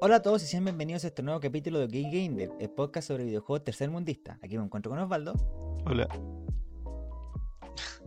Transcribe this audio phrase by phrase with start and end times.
[0.00, 3.06] Hola a todos y sean bienvenidos a este nuevo capítulo de Game Game, el podcast
[3.08, 4.38] sobre videojuegos tercermundista.
[4.42, 5.34] Aquí me encuentro con Osvaldo.
[5.86, 6.08] Hola.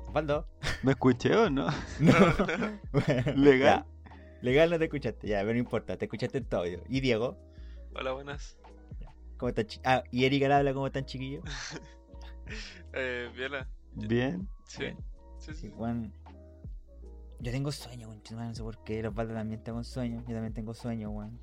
[0.05, 0.47] Osvaldo.
[0.83, 1.67] ¿Me escuché o no?
[2.01, 2.11] No.
[2.91, 3.85] Bueno, Legal.
[3.85, 3.85] ya.
[4.41, 6.83] Legal no te escuchaste, ya, pero no importa, te escuchaste en todo audio.
[6.89, 7.37] ¿Y Diego?
[7.95, 8.57] Hola, buenas.
[9.37, 11.43] ¿Cómo están Ah, y Erika habla, ¿cómo están chiquillos?
[12.93, 13.67] Eh, Viola.
[13.93, 14.47] Bien.
[14.65, 14.79] Sí.
[14.83, 14.97] Bien.
[15.39, 15.73] Sí, Sí, sí.
[15.75, 16.13] Juan.
[17.39, 18.21] Yo tengo sueño, weón.
[18.31, 18.99] No sé por qué.
[18.99, 20.19] El Osvaldo también tengo sueño.
[20.27, 21.39] Yo también tengo sueño, weón.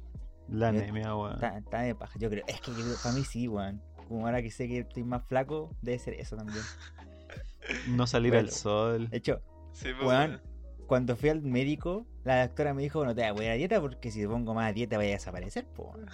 [0.49, 1.35] La anemia, weón.
[1.35, 2.45] Está, está de paja, yo creo.
[2.47, 2.71] Es que
[3.03, 3.83] para mí sí, weón.
[4.09, 6.63] Como ahora que sé que estoy más flaco, debe ser eso también.
[7.89, 8.49] No salir Bueno.
[8.49, 9.09] al sol.
[9.11, 9.41] De hecho,
[9.73, 10.41] Sí, pues, Weón.
[10.87, 13.81] cuando fui al médico, la doctora me dijo, no te voy a poner a dieta
[13.81, 15.91] porque si te pongo más a dieta vaya a desaparecer, po.
[15.91, 16.07] weón".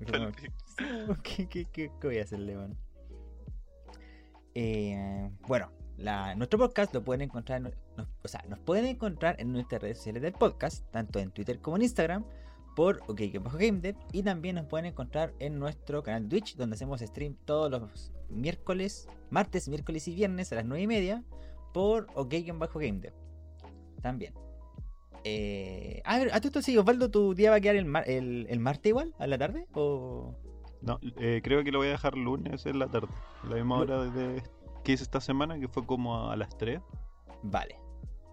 [0.78, 1.36] Y fue como, Palpico.
[1.36, 2.76] "Sí, ¿Qué, qué, qué, voy a hacerle, weón?
[4.54, 7.72] Eh, bueno, la, nuestro podcast lo pueden encontrar,
[8.22, 11.76] o sea, nos pueden encontrar en nuestras redes sociales del podcast, tanto en Twitter como
[11.76, 12.24] en Instagram,
[12.76, 17.70] por OkGameDev, y también nos pueden encontrar en nuestro canal Twitch, donde hacemos stream todos
[17.70, 21.24] los miércoles, martes, miércoles y viernes a las 9 y media,
[21.72, 23.12] por OkGameDev.
[24.02, 24.34] También.
[25.24, 28.46] Eh, a ver, a esto sí, Osvaldo, ¿tu día va a quedar el, mar- el,
[28.50, 29.66] el martes igual, a la tarde?
[29.74, 30.34] ¿O...?
[30.82, 33.08] No, eh, creo que lo voy a dejar lunes en la tarde.
[33.48, 34.42] La misma hora de
[34.82, 36.80] que hice esta semana, que fue como a las 3.
[37.42, 37.76] Vale,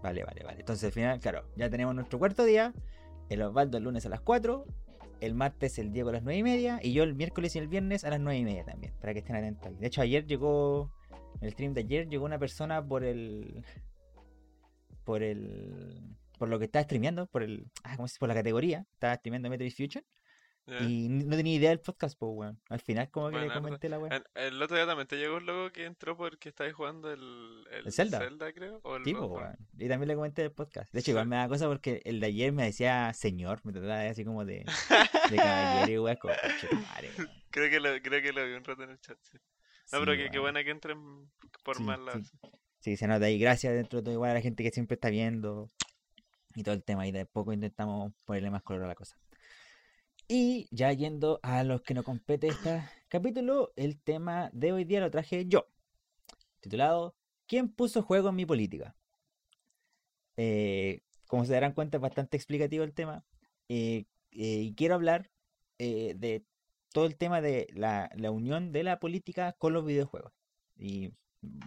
[0.02, 0.60] vale, vale, vale.
[0.60, 2.74] Entonces al final, claro, ya tenemos nuestro cuarto día.
[3.28, 4.64] El Osvaldo el lunes a las 4.
[5.20, 6.80] El martes el Diego a las 9 y media.
[6.82, 8.94] Y yo el miércoles y el viernes a las 9 y media también.
[9.00, 9.78] Para que estén atentos.
[9.78, 10.90] De hecho, ayer llegó.
[11.40, 13.64] En el stream de ayer llegó una persona por el.
[15.04, 16.16] Por el.
[16.38, 17.26] Por lo que estaba streameando.
[17.26, 17.70] Por el.
[17.84, 18.18] Ah, ¿cómo se dice?
[18.18, 18.86] Por la categoría.
[18.94, 20.04] Estaba streameando Metroid Fusion.
[20.66, 22.60] Y no tenía idea del podcast, pues, weón.
[22.68, 24.22] Al final, como que le comenté la weá.
[24.34, 27.86] El, otro día también te llegó un logo que entró porque estabas jugando el, el,
[27.86, 28.20] ¿El Zelda?
[28.54, 28.78] creo.
[28.84, 29.46] O el Bloodborne.
[29.46, 29.56] weón.
[29.78, 30.92] Y también le comenté el podcast.
[30.92, 31.10] De hecho, Sí.
[31.10, 34.44] igual me da cosa porque el de ayer me decía señor, me trataba así como
[34.44, 34.64] de,
[35.30, 35.36] de
[35.88, 37.30] caballero y weón, como "Conche tu madre, weón".
[37.50, 39.18] Creo que, lo, creo que lo vi un rato en el chat.
[39.22, 39.38] Sí.
[39.38, 40.42] No, Sí, pero que, qué weón.
[40.42, 41.30] buena que entren
[41.64, 42.28] por Sí, más lados.
[42.28, 42.38] sí.
[42.78, 43.38] Sí, se nota ahí.
[43.40, 45.68] Gracias dentro de todo, igual a la gente que siempre está viendo
[46.54, 47.06] y todo el tema.
[47.08, 49.16] Y de poco intentamos ponerle más color a la cosa.
[50.32, 55.00] Y ya yendo a los que nos compete este capítulo, el tema de hoy día
[55.00, 55.66] lo traje yo.
[56.60, 57.16] Titulado
[57.48, 58.94] ¿Quién puso juego en mi política?
[60.36, 63.24] Eh, como se darán cuenta, es bastante explicativo el tema.
[63.68, 65.32] Eh, eh, y quiero hablar
[65.78, 66.44] eh, de
[66.92, 70.32] todo el tema de la, la unión de la política con los videojuegos.
[70.76, 71.12] Y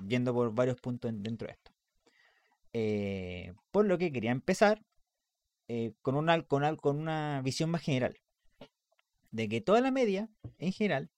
[0.07, 1.71] yendo por varios puntos en- dentro de esto.
[2.71, 4.85] Eh, por lo que quería empezar
[6.01, 8.17] con, una, con, al- con una visión más general.
[9.33, 10.29] De que toda la media,
[10.59, 11.09] en general,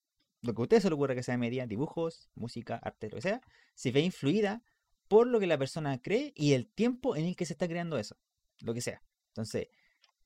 [0.42, 3.22] lo que a ustedes se le ocurra que sea media, dibujos, música, arte, lo que
[3.22, 3.42] sea,
[3.74, 4.64] se ve influida
[5.10, 7.98] por lo que la persona cree y el tiempo en el que se está creando
[7.98, 8.16] eso.
[8.62, 9.04] Lo que sea.
[9.28, 9.68] Entonces,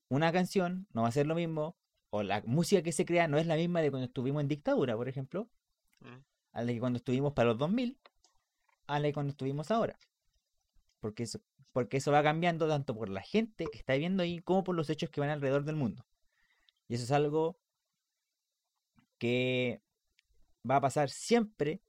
[0.08, 1.78] una canción no va a ser lo mismo,
[2.12, 4.96] o la música que se crea no es la misma de cuando estuvimos en dictadura,
[4.96, 5.50] por ejemplo,
[6.02, 6.24] Mm.
[6.54, 7.98] a la que cuando estuvimos para los 2000,
[8.88, 9.98] a la que cuando estuvimos ahora.
[11.00, 11.42] Porque eso,
[11.74, 14.90] porque eso va cambiando tanto por la gente que está viviendo ahí como por los
[14.90, 16.06] hechos que van alrededor del mundo.
[16.88, 17.58] Y eso es algo
[19.20, 19.82] que
[20.70, 21.82] va a pasar siempre,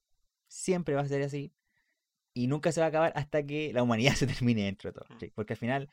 [0.48, 1.54] siempre va a ser así,
[2.34, 5.18] y nunca se va a acabar hasta que la humanidad se termine dentro de todo.
[5.18, 5.32] ¿sí?
[5.34, 5.90] Porque al final,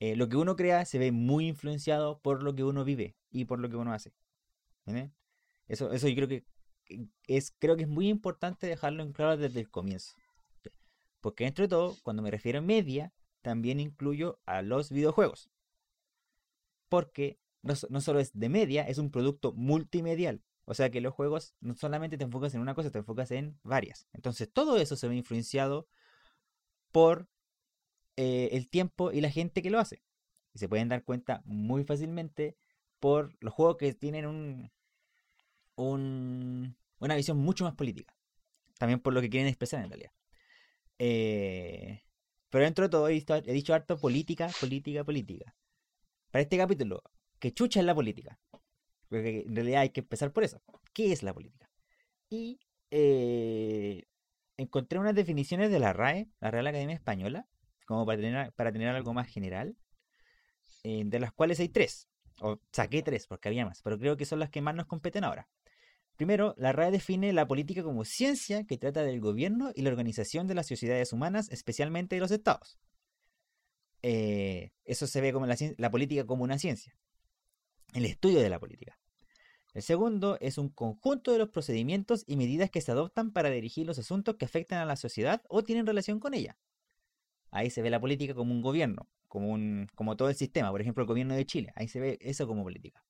[0.00, 3.46] eh, lo que uno crea se ve muy influenciado por lo que uno vive y
[3.46, 4.12] por lo que uno hace.
[4.86, 5.12] ¿entiendes?
[5.68, 6.44] Eso, eso yo creo que
[6.84, 10.14] que es, creo que es muy importante dejarlo en claro desde el comienzo.
[10.62, 10.70] ¿sí?
[11.20, 15.50] Porque dentro de todo, cuando me refiero a media, también incluyo a los videojuegos.
[16.88, 20.42] Porque no, no solo es de media, es un producto multimedial.
[20.72, 23.58] O sea que los juegos no solamente te enfocas en una cosa, te enfocas en
[23.62, 24.08] varias.
[24.14, 25.86] Entonces todo eso se ve influenciado
[26.92, 27.28] por
[28.16, 30.02] eh, el tiempo y la gente que lo hace.
[30.54, 32.56] Y se pueden dar cuenta muy fácilmente
[33.00, 34.72] por los juegos que tienen un,
[35.76, 38.14] un- una visión mucho más política.
[38.78, 40.12] También por lo que quieren expresar en realidad.
[40.98, 42.02] Eh,
[42.50, 45.56] pero dentro de todo he, dicho harto política, política, política.
[46.30, 47.02] Para este capítulo,
[47.40, 48.38] que chucha es la política.
[49.12, 50.62] Porque en realidad hay que empezar por eso.
[50.94, 51.70] ¿Qué es la política?
[52.30, 52.58] Y
[52.90, 54.04] eh,
[54.56, 57.46] encontré unas definiciones de la RAE, la Real Academia Española,
[57.84, 59.76] como para tener, algo más general,
[60.82, 62.08] eh, de las cuales hay tres.
[62.40, 65.24] O saqué tres, porque había más, pero creo que son las que más nos competen
[65.24, 65.46] ahora.
[66.16, 70.46] Primero, la RAE define la política como ciencia que trata del gobierno y la organización
[70.46, 72.78] de las sociedades humanas, especialmente de los estados.
[74.00, 76.96] Eh, eso se ve como la política como una ciencia.
[77.92, 78.98] El estudio de la política.
[79.74, 83.86] El segundo es un conjunto de los procedimientos y medidas que se adoptan para dirigir
[83.86, 86.58] los asuntos que afectan a la sociedad o tienen relación con ella.
[87.50, 90.80] Ahí se ve la política como un gobierno, como, un, como todo el sistema, por
[90.80, 93.02] ejemplo el gobierno de Chile, ahí se ve eso como política.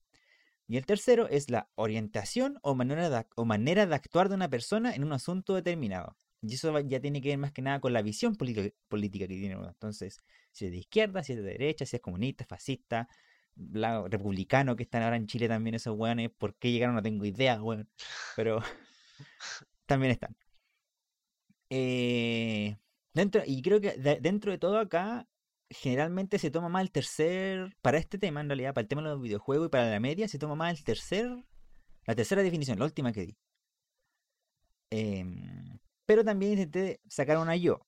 [0.68, 4.48] Y el tercero es la orientación o manera de, o manera de actuar de una
[4.48, 6.16] persona en un asunto determinado.
[6.40, 9.56] Y eso ya tiene que ver más que nada con la visión política, que tiene
[9.56, 9.68] uno.
[9.68, 10.18] Entonces,
[10.50, 13.08] si es de izquierda, si es de derecha, si es comunista, fascista,
[13.56, 16.30] republicano que están ahora en Chile también esos weones.
[16.30, 16.94] ¿Por qué llegaron?
[16.94, 17.88] No tengo idea, weón.
[18.36, 18.60] Pero
[19.86, 20.36] también están.
[21.70, 22.76] Eh,
[23.14, 25.26] dentro, y creo que dentro de todo acá,
[25.70, 29.08] generalmente se toma más el tercer, para este tema en realidad, para el tema de
[29.08, 31.30] los videojuegos y para la media, se toma más el tercer,
[32.06, 33.36] la tercera definición, la última que di.
[34.90, 37.86] Em, pero también intenté sacar una yo.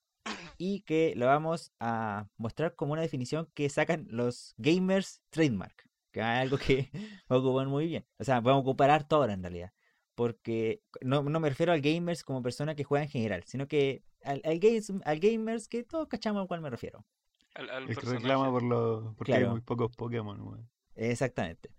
[0.58, 5.88] Y que lo vamos a mostrar como una definición que sacan los gamers trademark.
[6.12, 6.90] Que es algo que
[7.30, 8.06] va a ocupar muy bien.
[8.18, 9.72] O sea, vamos a ocupar harto ahora en realidad.
[10.14, 14.40] Porque no, me refiero al gamers como persona que juega en general, sino que al,
[14.44, 17.04] al, gamers que todos cachamos a cuál me refiero.
[17.54, 20.68] Al, que reclama por los porque hay muy pocos Pokémon.
[20.94, 21.70] Exactamente.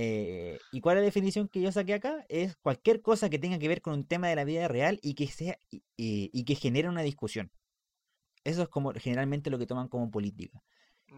[0.00, 2.24] Eh, ¿Y cuál es la definición que yo saqué acá?
[2.28, 5.14] Es cualquier cosa que tenga que ver con un tema de la vida real y
[5.14, 7.50] que sea y, que genere una discusión.
[8.44, 10.62] Eso es como generalmente lo que toman como política.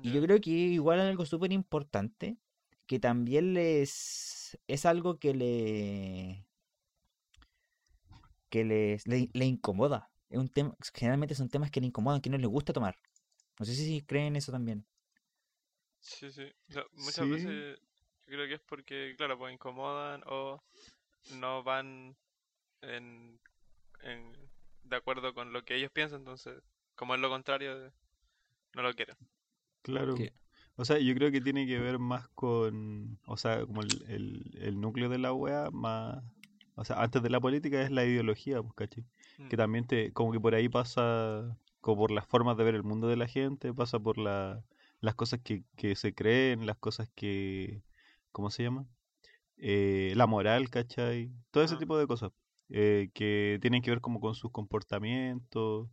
[0.02, 2.38] Y yo creo que igual es algo súper importante,
[2.86, 6.46] que también les es algo que le
[8.48, 10.10] que les le, incomoda.
[10.28, 12.96] Es un tema, generalmente son temas que le incomodan, que no les gusta tomar.
[13.58, 14.86] No sé si creen eso también.
[16.00, 16.50] Sí, sí.
[16.94, 17.78] muchas veces
[18.24, 20.62] creo que es porque, claro, pues incomodan o
[21.34, 22.16] no van
[22.82, 23.38] en,
[24.82, 26.62] de acuerdo con lo que ellos piensan, entonces,
[27.00, 27.90] como es lo contrario,
[28.74, 29.16] no lo quieren.
[29.80, 30.14] Claro.
[30.76, 34.78] O sea, yo creo que tiene que ver más con, o sea, como el, el,
[34.78, 36.22] núcleo de la wea, más,
[36.74, 39.06] o sea, antes de la política es la ideología, pues, ¿cachai?
[39.48, 39.58] Que mm.
[39.58, 43.08] también te, como que por ahí pasa, como por las formas de ver el mundo
[43.08, 44.62] de la gente, pasa por la,
[45.00, 47.82] las cosas que, que se creen, las cosas que,
[48.30, 48.84] ¿cómo se llama?
[49.56, 51.32] Eh, la moral, ¿cachai?
[51.50, 52.30] Todo ese tipo de cosas
[52.68, 55.88] eh, que tienen que ver como con sus comportamientos,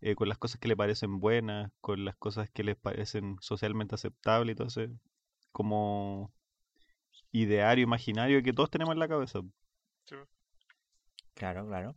[0.00, 3.94] eh, con las cosas que le parecen buenas, con las cosas que les parecen socialmente
[3.94, 4.90] aceptables y todo ese
[5.52, 6.32] como
[7.32, 9.40] ideario, imaginario que todos tenemos en la cabeza.
[11.34, 11.96] Claro, claro.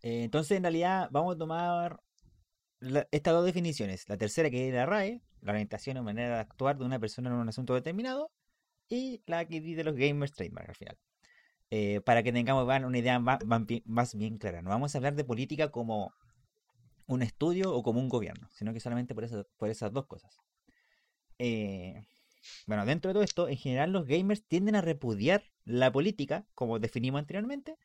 [0.00, 2.00] entonces, en realidad, vamos a tomar
[3.10, 4.08] estas dos definiciones.
[4.08, 7.30] La tercera, que es la RAE, la orientación o manera de actuar de una persona
[7.30, 8.30] en un asunto determinado,
[8.88, 10.98] y la que de los gamers trademark al final.
[11.70, 14.60] Eh, para que tengamos una idea más, bien clara.
[14.60, 16.12] No vamos a hablar de política como
[17.14, 20.38] un estudio o como un gobierno, sino que solamente por, por esas dos cosas.
[21.38, 22.04] Eh,
[22.66, 26.78] bueno, dentro de todo esto, en general los gamers tienden a repudiar la política, como
[26.78, 27.76] definimos anteriormente,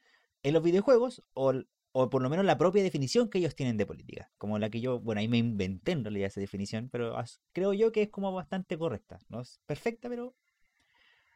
[0.44, 1.54] en los videojuegos o,
[1.92, 4.81] o por lo menos la propia definición que ellos tienen de política, como la que
[4.81, 7.16] yo, bueno, ahí me inventé en realidad esa definición, pero
[7.54, 9.19] creo yo que es como bastante correcta.
[9.30, 10.36] No es perfecta, pero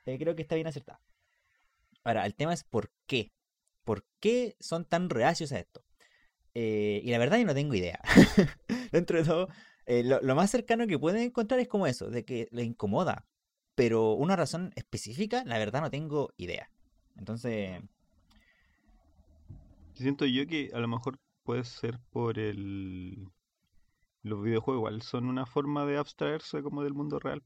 [0.06, 1.02] eh, creo que está bien acertada.
[2.04, 3.32] Ahora, el tema es por qué.
[3.84, 5.84] ¿Por qué son tan reacios a esto?
[6.54, 8.00] Eh, y la verdad yo no tengo idea.
[8.92, 9.48] Dentro de todo,
[9.86, 13.26] eh, lo, más cercano que pueden encontrar es como eso, de que le incomoda.
[13.76, 16.70] Pero una razón específica, la verdad no tengo idea.
[17.18, 17.82] Entonces...
[19.94, 23.28] Siento yo que a lo mejor puede ser por el...
[24.22, 27.42] Los videojuegos igual son una forma de abstraerse como del mundo real.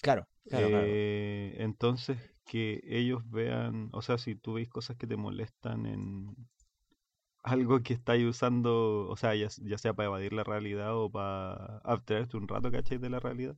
[0.00, 5.16] Claro, claro, eh, Entonces, que ellos vean, o sea, si tú veis cosas que te
[5.16, 6.36] molestan en
[7.44, 12.38] algo que estáis usando, o sea, ya, sea para evadir la realidad o para abstraerte
[12.38, 12.98] un rato, ¿cachai?
[12.98, 13.56] De la realidad.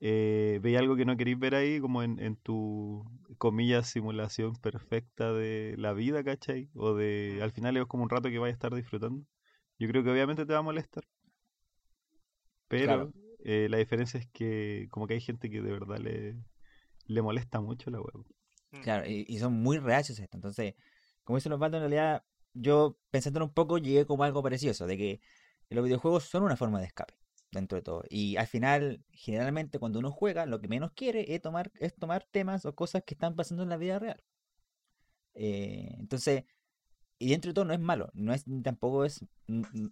[0.00, 3.04] Eh, veis algo que no queréis ver ahí, como en, en tu,
[3.38, 6.70] comillas, simulación perfecta de la vida, ¿cachai?
[6.74, 9.24] O de, al final es como un rato que vais a estar disfrutando.
[9.78, 11.04] Yo creo que obviamente te va a molestar.
[12.66, 13.12] Pero
[13.44, 16.36] eh, la diferencia es que como que hay gente que de verdad le,
[17.06, 18.24] le molesta mucho la web.
[18.72, 18.80] Mm.
[18.80, 20.36] Claro, y, son muy reacios a esto.
[20.36, 20.74] Entonces,
[21.22, 22.24] como dice los en realidad,
[22.54, 25.20] yo pensándolo un poco, llegué como algo parecido eso, de que
[25.70, 27.14] los videojuegos son una forma de escape
[27.50, 28.04] dentro de todo.
[28.08, 32.24] Y al final, generalmente cuando uno juega, lo que menos quiere es tomar, es tomar
[32.30, 34.22] temas o cosas que están pasando en la vida real.
[35.34, 36.44] Eh, entonces,
[37.18, 39.24] y dentro de todo no es malo, no es tampoco es,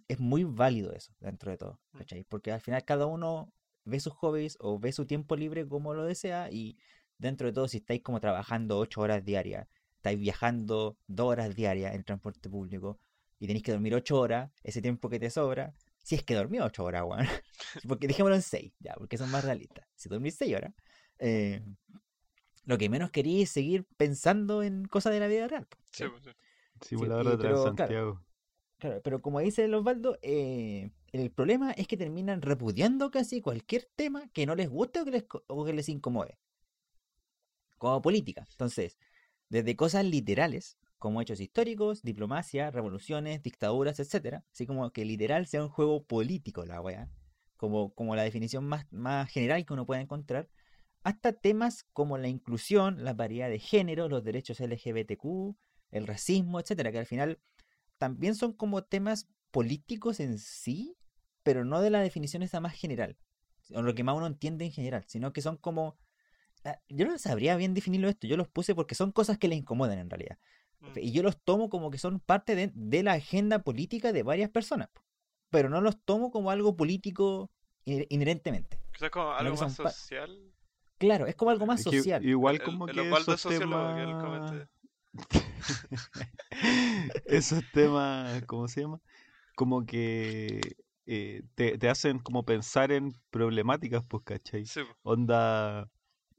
[0.07, 1.97] es muy válido eso dentro de todo, mm.
[1.99, 2.23] ¿cachai?
[2.25, 3.53] Porque al final cada uno
[3.85, 6.77] ve sus hobbies o ve su tiempo libre como lo desea y
[7.17, 9.67] dentro de todo si estáis como trabajando ocho horas diarias,
[10.01, 12.99] estáis viajando dos horas diarias en transporte público
[13.39, 16.59] y tenéis que dormir ocho horas, ese tiempo que te sobra, si es que dormí
[16.59, 17.29] ocho horas, bueno,
[17.87, 19.85] porque dejémoslo en seis, ya, porque son más realistas.
[19.95, 20.73] Si dormís seis horas,
[21.19, 21.61] eh,
[22.65, 25.67] lo que menos quería es seguir pensando en cosas de la vida real.
[25.91, 26.31] Sí, pues, sí.
[26.81, 28.21] Sí, por Sí, la de pero, claro, Transantiago.
[28.79, 33.87] Claro, pero como dice el Osvaldo, eh, el problema es que terminan repudiando casi cualquier
[33.95, 36.39] tema que no les guste o que les, o que les incomode.
[37.77, 38.47] Como política.
[38.51, 38.97] Entonces,
[39.51, 45.61] desde cosas literales, como hechos históricos, diplomacia, revoluciones, dictaduras, etcétera, así como que literal sea
[45.61, 47.09] un juego político la weá,
[47.57, 50.49] como, como la definición más, más general que uno puede encontrar,
[51.03, 55.57] hasta temas como la inclusión, la variedad de género, los derechos LGBTQ,
[55.91, 57.41] el racismo, etcétera, que al final
[57.97, 60.95] también son como temas políticos en sí,
[61.43, 63.17] pero no de la definición esa más general,
[63.73, 65.97] o lo que más uno entiende en general, sino que son como...
[66.65, 69.59] ah, Yo no sabría bien definirlo esto, yo los puse porque son cosas que les
[69.59, 70.37] incomodan en realidad.
[70.79, 70.97] Mm.
[70.97, 74.49] Y yo los tomo como que son parte de, de la agenda política de varias
[74.49, 74.89] personas,
[75.49, 77.51] pero no los tomo como algo político
[77.85, 78.79] inherentemente.
[78.93, 80.53] Quizás como algo más social.
[80.97, 82.23] Claro, es como algo más Es que social.
[82.23, 84.67] igual como el que esos temas...
[87.25, 89.01] esos temas, ¿cómo se llama?
[89.55, 90.61] Como que
[91.05, 94.65] eh, te, te hacen como pensar en problemáticas, pues, ¿cachai?
[94.65, 94.81] Sí.
[95.01, 95.89] Onda,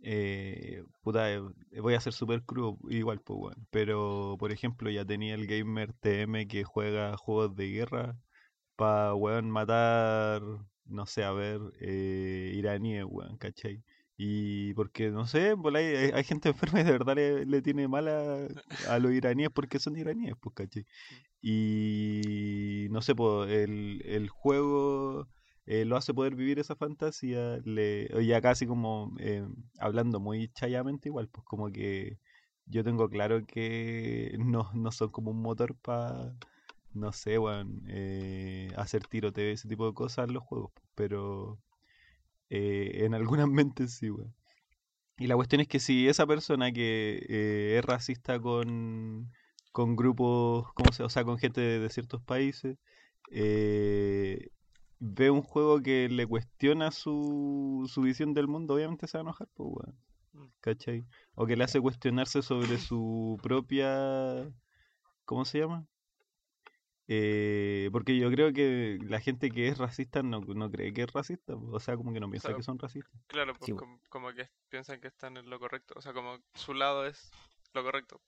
[0.02, 1.40] eh, puta, eh,
[1.80, 3.66] voy a ser súper crudo, igual, pues, weón.
[3.70, 8.16] Pero, por ejemplo, ya tenía el gamer TM que juega juegos de guerra
[8.76, 10.42] para, weón, matar,
[10.86, 13.82] no sé, a ver, eh, iraníes, weón, ¿cachai?
[14.16, 18.48] Y porque, no sé, hay, hay gente enferma y de verdad le, le tiene mala
[18.88, 20.86] a los iraníes porque son iraníes, pues, ¿cachai?
[21.44, 25.28] Y no sé, pues el, el juego
[25.66, 29.46] eh, lo hace poder vivir esa fantasía, le, ya casi como eh,
[29.78, 32.18] hablando muy chayamente igual, pues como que
[32.66, 36.34] yo tengo claro que no, no son como un motor para,
[36.94, 41.60] no sé, weón, eh, hacer tiroteo ese tipo de cosas en los juegos, pues, pero
[42.50, 44.34] en algunas mentes sí, weón.
[45.18, 49.30] Y la cuestión es que si esa persona que es racista con,
[49.72, 52.78] con grupos, ¿cómo se, o sea, con gente de, de ciertos países,
[53.30, 54.50] eh,
[55.04, 59.24] ve un juego que le cuestiona su, su visión del mundo, obviamente se va a
[59.24, 59.98] enojar, pues, weón.
[60.32, 60.52] Mm.
[60.60, 61.04] ¿Cachai?
[61.34, 64.48] O que le hace cuestionarse sobre su propia,
[65.24, 65.84] ¿cómo se llama?
[67.08, 71.12] Eh, porque yo creo que la gente que es racista no, no cree que es
[71.12, 73.20] racista, o sea, como que no piensa sea, que son racistas.
[73.26, 73.72] Claro, pues Sí,
[74.08, 75.94] como, que piensan que están en lo correcto.
[75.96, 77.32] O sea, como su lado es
[77.74, 78.20] lo correcto.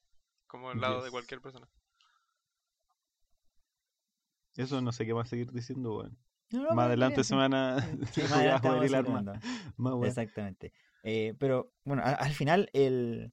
[0.48, 1.68] Como el lado de cualquier persona.
[4.56, 6.23] Eso no sé qué más seguir diciendo, weón.
[6.62, 7.80] No, más adelante bien, se van a
[8.12, 9.40] Sí, más adelante el arma.
[9.76, 10.06] Más.
[10.08, 10.72] Exactamente.
[11.02, 13.32] Eh, pero bueno, al final, el,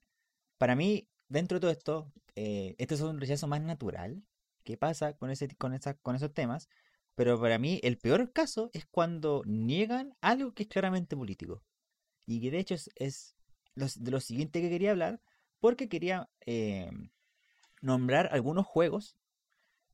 [0.57, 4.23] para mí, dentro de todo esto, eh, este es un rechazo más natural
[4.63, 6.69] que pasa con, ese, con, esa, con esos temas.
[7.15, 11.63] Pero para mí, el peor caso es cuando niegan algo que es claramente político.
[12.25, 13.35] Y que de hecho es, es
[13.75, 15.21] los- de lo siguiente que quería hablar,
[15.59, 16.91] porque quería eh,
[17.81, 19.17] nombrar algunos juegos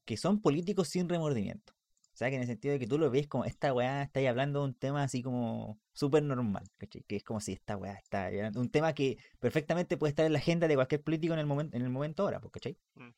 [0.05, 1.74] que son políticos sin remordimiento.
[2.17, 4.19] O sea, que en el sentido de que tú lo ves como esta weá está
[4.19, 7.03] ahí hablando de un tema así como súper normal, ¿cachai?
[7.03, 10.33] Que es como si esta weá está hablando- un tema que perfectamente puede estar en
[10.33, 12.75] la agenda de cualquier político en el momento, en el momento ahora, pues, ¿cachai?
[12.95, 13.09] Mm.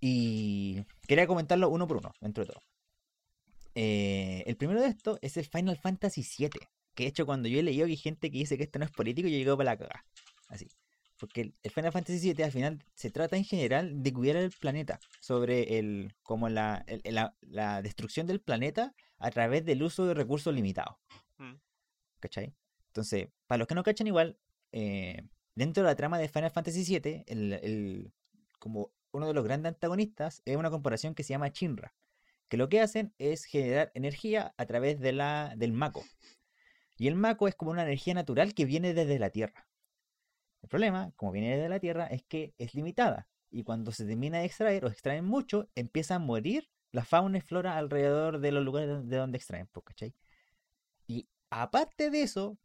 [0.00, 2.62] Y quería comentarlo uno por uno, dentro de todo.
[3.74, 6.50] Eh, el primero de estos es el Final Fantasy VII.
[6.94, 8.84] Que de hecho, cuando yo he leído que hay gente que dice que esto no
[8.84, 10.04] es político, yo llego para la cagada.
[10.46, 10.68] Así.
[11.18, 15.00] Porque el, Final Fantasy VII al final se trata en general de cuidar el planeta.
[15.20, 20.14] Sobre el como la, el- la, la destrucción del planeta a través del uso de
[20.14, 20.96] recursos limitados.
[21.38, 21.54] Mm.
[22.20, 22.54] ¿Cachai?
[22.88, 24.38] Entonces, para los que no cachan igual,
[24.72, 25.22] eh,
[25.54, 28.12] dentro de la trama de Final Fantasy VII, el, el-
[28.58, 31.94] como uno de los grandes antagonistas es una corporación que se llama Shinra.
[32.48, 36.02] Que lo que hacen es generar energía a través de la, del Mako.
[36.96, 39.67] Y el Mako es como una energía natural que viene desde la Tierra.
[40.62, 43.28] El problema, como viene desde la Tierra, es que es limitada.
[43.50, 47.40] Y cuando se termina de extraer o extraen mucho, empieza a morir la fauna y
[47.40, 50.14] flora alrededor de los lugares de donde extraen, ¿cachai?
[51.06, 52.58] Y aparte de eso,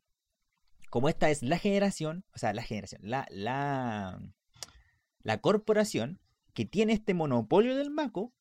[0.90, 4.20] como esta es la generación, o sea, la generación, la, la,
[5.22, 6.20] la corporación
[6.54, 8.34] que tiene este monopolio del Mako,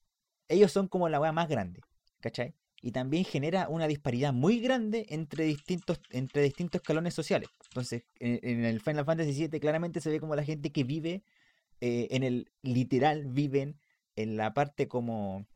[0.48, 1.80] ellos son como la weá más grande,
[2.20, 2.54] ¿cachai?
[2.82, 7.48] Y también genera una disparidad muy grande entre distintos, entre distintos escalones sociales.
[7.70, 11.22] Entonces, en, en el Final Fantasy VII claramente se ve como la gente que vive
[11.80, 13.80] eh, en el literal, viven
[14.14, 15.46] en la parte como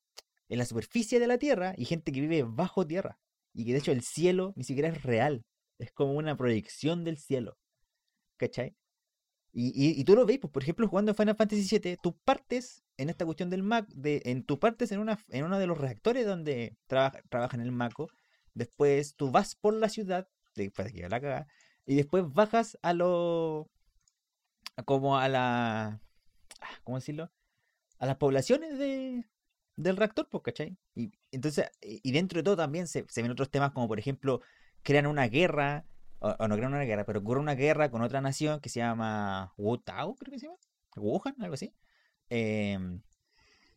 [0.48, 3.18] en la superficie de la Tierra y gente que vive bajo tierra.
[3.54, 5.44] Y que de hecho el cielo ni siquiera es real.
[5.78, 7.56] Es como una proyección del cielo.
[8.38, 8.74] ¿Cachai?
[9.52, 12.84] Y, y, y tú lo ves, pues, por ejemplo, jugando Final Fantasy VII, tú partes
[12.98, 15.78] en esta cuestión del Mac, de, en tu partes en, una, en uno de los
[15.78, 18.08] reactores donde trabaja, trabaja el Mako,
[18.54, 21.46] después tú vas por la ciudad, de que
[21.86, 23.70] y después bajas a, lo,
[24.84, 26.00] como a la,
[26.60, 27.30] ah, ¿cómo decirlo?
[27.98, 29.24] A las poblaciones de,
[29.76, 30.76] del reactor, pues, ¿cachai?
[30.94, 34.40] Y entonces, y dentro de todo también se, ven otros temas como, por ejemplo,
[34.82, 35.84] crean una guerra,
[36.18, 39.54] o, no crean una guerra, pero ocurre una guerra con otra nación que se llama
[39.56, 40.58] Wutao, creo que se llama,
[40.96, 41.72] Wuhan, algo así.
[42.30, 43.00] Em,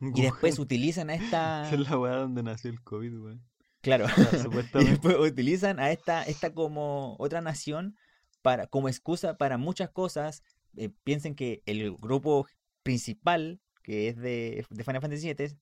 [0.00, 1.70] y después utilizan a esta...
[1.72, 3.50] es la weá donde nació el COVID, weón.
[3.80, 4.06] Claro.
[4.74, 7.96] y después utilizan a esta, esta como otra nación
[8.42, 10.42] para, como excusa para muchas cosas.
[10.76, 12.46] Eh, piensen que el grupo
[12.82, 15.56] principal, que es de, de Final Fantasy VII,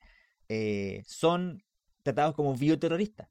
[0.49, 1.62] eh, son
[2.02, 3.28] tratados como bioterroristas.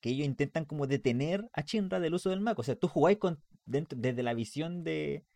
[0.00, 2.58] Que ellos intentan como detener a Shinra del uso del Mac.
[2.58, 5.26] O sea, tú jugáis con, dentro, desde la visión de,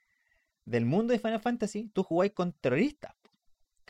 [0.65, 3.15] del mundo de Final Fantasy, tú jugáis con terroristas.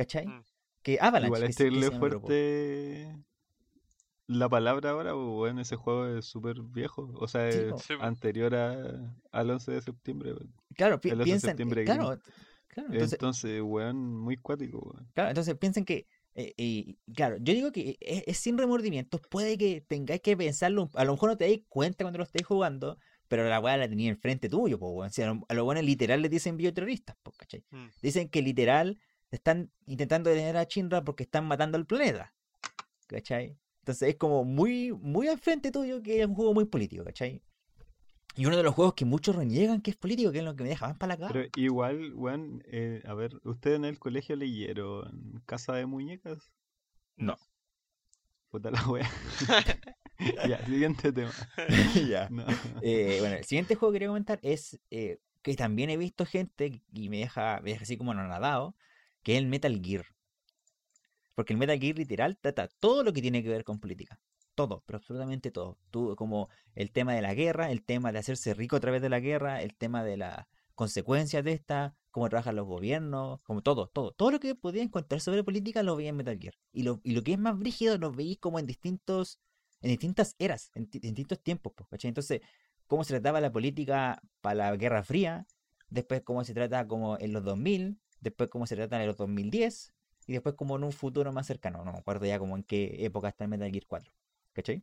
[0.01, 0.27] ¿Cachai?
[0.27, 0.45] Mm.
[0.83, 1.27] Que Avalanche.
[1.27, 3.15] Igual este le fuerte
[4.29, 7.13] la palabra ahora, bueno, ese juego es súper viejo.
[7.17, 7.67] O sea, es
[8.01, 10.35] anterior a, al 11 de septiembre.
[10.75, 11.55] Claro, piensan.
[11.85, 12.19] claro,
[12.75, 17.99] entonces, entonces, weón, muy cuático, Claro, entonces piensen que eh, y claro, yo digo que
[18.01, 22.05] es, sin remordimientos, puede que tengáis que pensarlo, a lo mejor no te dais cuenta
[22.05, 25.83] cuando lo estéis jugando, pero la weá la tenía enfrente tuyo, pues, a lo bueno
[25.83, 27.65] literal le dicen bioterroristas, pues, ¿cachai?
[27.71, 27.89] Mm.
[28.01, 28.99] Dicen que literal
[29.37, 32.35] están intentando detener a Chinra porque están matando al planeta,
[33.07, 33.59] ¿cachai?
[33.81, 37.43] Entonces es como muy, muy al frente tuyo que es un juego muy político, ¿cachai?
[38.37, 40.63] Y uno de los juegos que muchos reniegan que es político, que es lo que
[40.63, 41.33] me deja más para la cara.
[41.33, 46.53] Pero igual, weón, eh, a ver, ¿ustedes en el colegio leyeron Casa de Muñecas?
[47.17, 47.37] No.
[48.51, 49.11] Puta la wea.
[50.49, 51.33] ya, siguiente tema.
[52.09, 52.29] ya.
[52.83, 56.83] Eh, bueno, el siguiente juego que quería comentar es eh, que también he visto gente
[56.93, 58.77] y me deja, me deja así como anonadado,
[59.23, 60.07] que es el Metal Gear.
[61.35, 64.21] Porque el Metal Gear literal trata todo lo que tiene que ver con política
[64.55, 65.79] todo, pero absolutamente todo.
[66.17, 69.21] Como el tema de la guerra, el tema de hacerse rico a través de la
[69.21, 74.13] guerra, el tema de las consecuencias de esta, cómo trabajan los gobiernos, como todo, todo.
[74.13, 76.55] Todo lo que podía encontrar sobre política lo veía en Metal Gear.
[76.73, 79.41] Y lo, y lo que es más brígido lo veis como en distintos,
[79.81, 82.43] en distintas eras, en, distintos tiempos, Entonces,
[82.87, 85.47] cómo se trataba la política para la Guerra Fría,
[85.89, 89.93] después cómo se trata como en los 2000, después cómo se trata en los 2010,
[90.27, 93.05] y después como en un futuro más cercano, no me acuerdo ya como en qué
[93.05, 94.13] época está el Metal Gear 4.
[94.53, 94.83] ¿Cachai?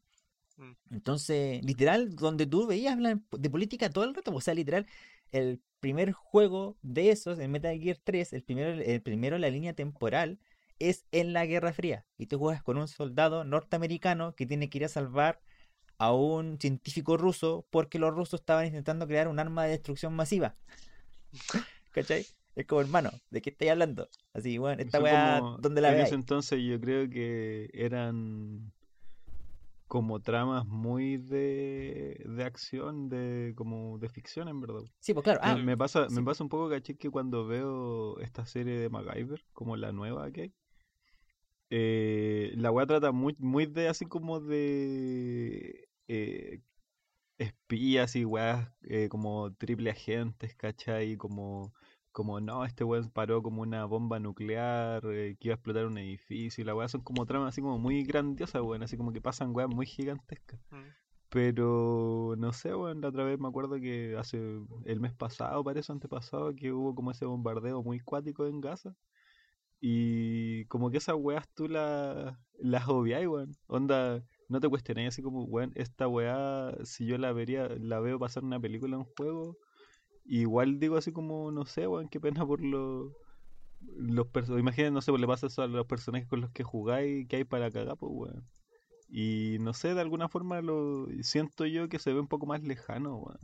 [0.57, 0.71] Mm.
[0.91, 4.87] Entonces, literal, donde tú veías hablar de política todo el rato, o sea, literal,
[5.31, 9.49] el primer juego de esos, en Metal Gear 3, el primero, el primero en la
[9.49, 10.39] línea temporal,
[10.79, 12.05] es en la Guerra Fría.
[12.17, 15.41] Y tú juegas con un soldado norteamericano que tiene que ir a salvar
[15.97, 20.55] a un científico ruso porque los rusos estaban intentando crear un arma de destrucción masiva.
[21.91, 22.25] ¿Cachai?
[22.57, 24.09] Es como, hermano, ¿de qué estáis hablando?
[24.33, 28.73] Así, bueno, esta weá, ¿dónde la En ese entonces yo creo que eran
[29.87, 34.81] como tramas muy de, de acción, de como de ficción en verdad.
[34.99, 35.39] Sí, pues claro.
[35.43, 39.45] Ah, me, pasa, me pasa un poco, caché, que cuando veo esta serie de MacGyver,
[39.53, 40.53] como la nueva que hay,
[41.69, 46.61] eh, la weá trata muy, muy de así como de eh,
[47.37, 51.17] espías y weas eh, como triple agentes, ¿cachai?
[51.17, 51.71] Como
[52.17, 55.99] como no, este weón paró como una bomba nuclear eh, que iba a explotar un
[55.99, 59.21] edificio y la weá son como tramas así como muy grandiosas, weón, así como que
[59.21, 60.59] pasan weas muy gigantescas.
[60.71, 60.89] Mm.
[61.29, 64.39] Pero no sé, weón, la otra vez me acuerdo que hace
[64.85, 68.95] el mes pasado, parece antepasado, que hubo como ese bombardeo muy cuático en Gaza.
[69.79, 73.55] Y como que esas weas tú las las obviáis, weón.
[73.67, 78.17] Onda, no te cuestionáis así como, weón, esta weá, si yo la vería, la veo
[78.17, 79.57] pasar una película, en un juego,
[80.27, 83.11] Igual digo así como, no sé, weón, qué pena por los
[83.95, 84.61] los personajes.
[84.61, 87.37] Imaginen, no sé, pues le pasa eso a los personajes con los que jugáis, que
[87.37, 88.47] hay para cagar, pues, weón.
[89.09, 92.63] Y no sé, de alguna forma lo siento yo que se ve un poco más
[92.63, 93.39] lejano, weón.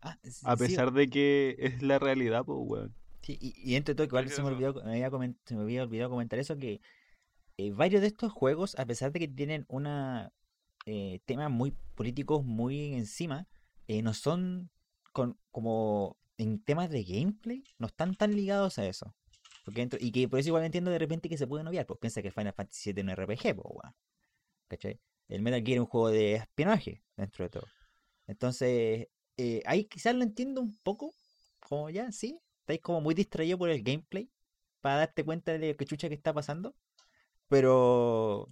[0.00, 2.94] Ah, a pesar de que es la realidad, pues, weón.
[3.22, 6.40] Sí, y, entre todo, igual se me, olvidó, me, había se me había olvidado comentar
[6.40, 6.80] eso, que
[7.56, 10.32] eh, varios de estos juegos, a pesar de que tienen una
[10.86, 13.46] eh, temas muy políticos muy encima,
[13.86, 14.70] eh, no son
[15.12, 19.14] con, como en temas de gameplay, no están tan ligados a eso.
[19.64, 22.22] Porque y que por eso igual entiendo de repente que se pueden obviar, pues piensa
[22.22, 24.94] que Final Fantasy VII es un RPG, pues.
[25.28, 27.66] El Metal Gear es un juego de espionaje, dentro de todo.
[28.26, 31.14] Entonces, eh, ahí quizás lo entiendo un poco,
[31.60, 34.30] como ya, sí, estáis como muy distraído por el gameplay,
[34.80, 36.74] para darte cuenta de qué chucha que está pasando.
[37.48, 38.48] Pero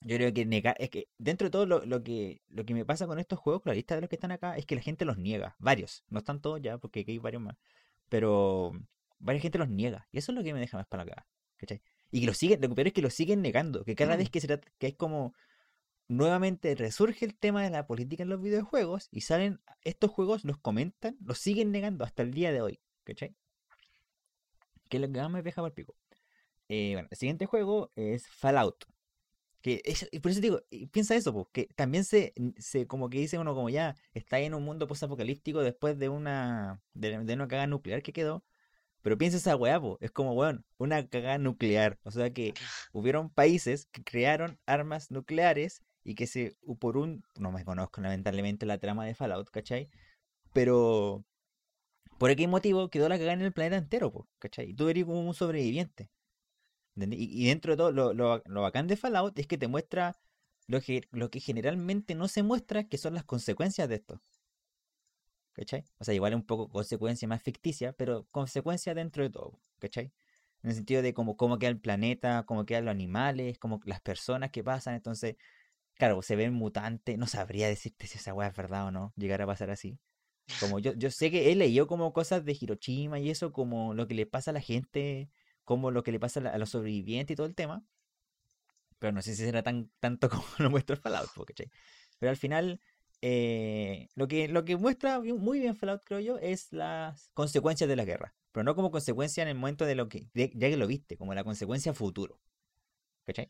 [0.00, 3.06] yo creo que negar, es que dentro de todo lo, que, lo que me pasa
[3.06, 5.04] con estos juegos, con la lista de los que están acá, es que la gente
[5.04, 7.56] los niega, varios, no están todos ya, porque hay varios más,
[8.08, 8.72] pero
[9.18, 11.82] varias gente los niega, y eso es lo que me deja más para acá, ¿cachai?
[12.10, 14.28] Y que lo siguen, lo que peor es que lo siguen negando, que cada vez
[14.28, 14.32] mm.
[14.32, 15.34] que se trata, que es como
[16.08, 20.58] nuevamente resurge el tema de la política en los videojuegos y salen estos juegos, los
[20.58, 23.36] comentan, los siguen negando hasta el día de hoy, ¿cachai?
[24.90, 25.94] que es lo que más me deja por pico.
[26.68, 28.84] Eh, bueno, el siguiente juego es Fallout.
[29.62, 33.18] Que es, y por eso digo, piensa eso, pues, que también se, se, como que
[33.18, 37.66] dice uno como ya está en un mundo post-apocalíptico después de una, de, una cagada
[37.66, 38.44] nuclear que quedó.
[39.02, 41.98] Pero piensa esa weá, pues, es como, weón, una cagada nuclear.
[42.04, 42.54] O sea que
[42.92, 48.66] hubieron países que crearon armas nucleares y que se, por un, no me conozco lamentablemente
[48.66, 49.90] la trama de Fallout, ¿cachai?
[50.52, 51.24] Pero
[52.18, 54.70] por aquel motivo quedó la cagada en el planeta entero, pues, ¿cachai?
[54.70, 56.10] Y tú eres como un sobreviviente.
[56.96, 60.16] Y, dentro de todo, lo, lo, bacán de Fallout es que te muestra
[60.66, 64.22] lo que, lo que generalmente no se muestra, que son las consecuencias de esto.
[65.52, 65.84] ¿Cachai?
[65.98, 69.60] O sea, igual es un poco consecuencia más ficticia, pero consecuencia dentro de todo.
[69.78, 70.12] ¿Cachai?
[70.62, 74.00] En el sentido de cómo, cómo queda el planeta, cómo quedan los animales, cómo las
[74.00, 74.94] personas que pasan.
[74.94, 75.36] Entonces,
[75.94, 77.18] claro, se ven mutantes.
[77.18, 79.98] No sabría decirte si esa weá es verdad o no, llegar a pasar así.
[80.60, 84.06] Como yo, yo sé que he leído como cosas de Hiroshima y eso, como lo
[84.08, 85.30] que le pasa a la gente
[85.64, 87.84] como lo que le pasa a los sobrevivientes y todo el tema.
[88.98, 91.70] Pero no sé si será tan tanto como lo muestra Fallout, ¿cachai?
[92.18, 92.80] Pero al final,
[93.22, 97.96] eh, lo, que, lo que muestra muy bien Fallout, creo yo, es las consecuencias de
[97.96, 98.34] la guerra.
[98.52, 101.34] Pero no como consecuencia en el momento de lo que, ya que lo viste, como
[101.34, 102.40] la consecuencia futuro.
[103.24, 103.48] ¿Cachai?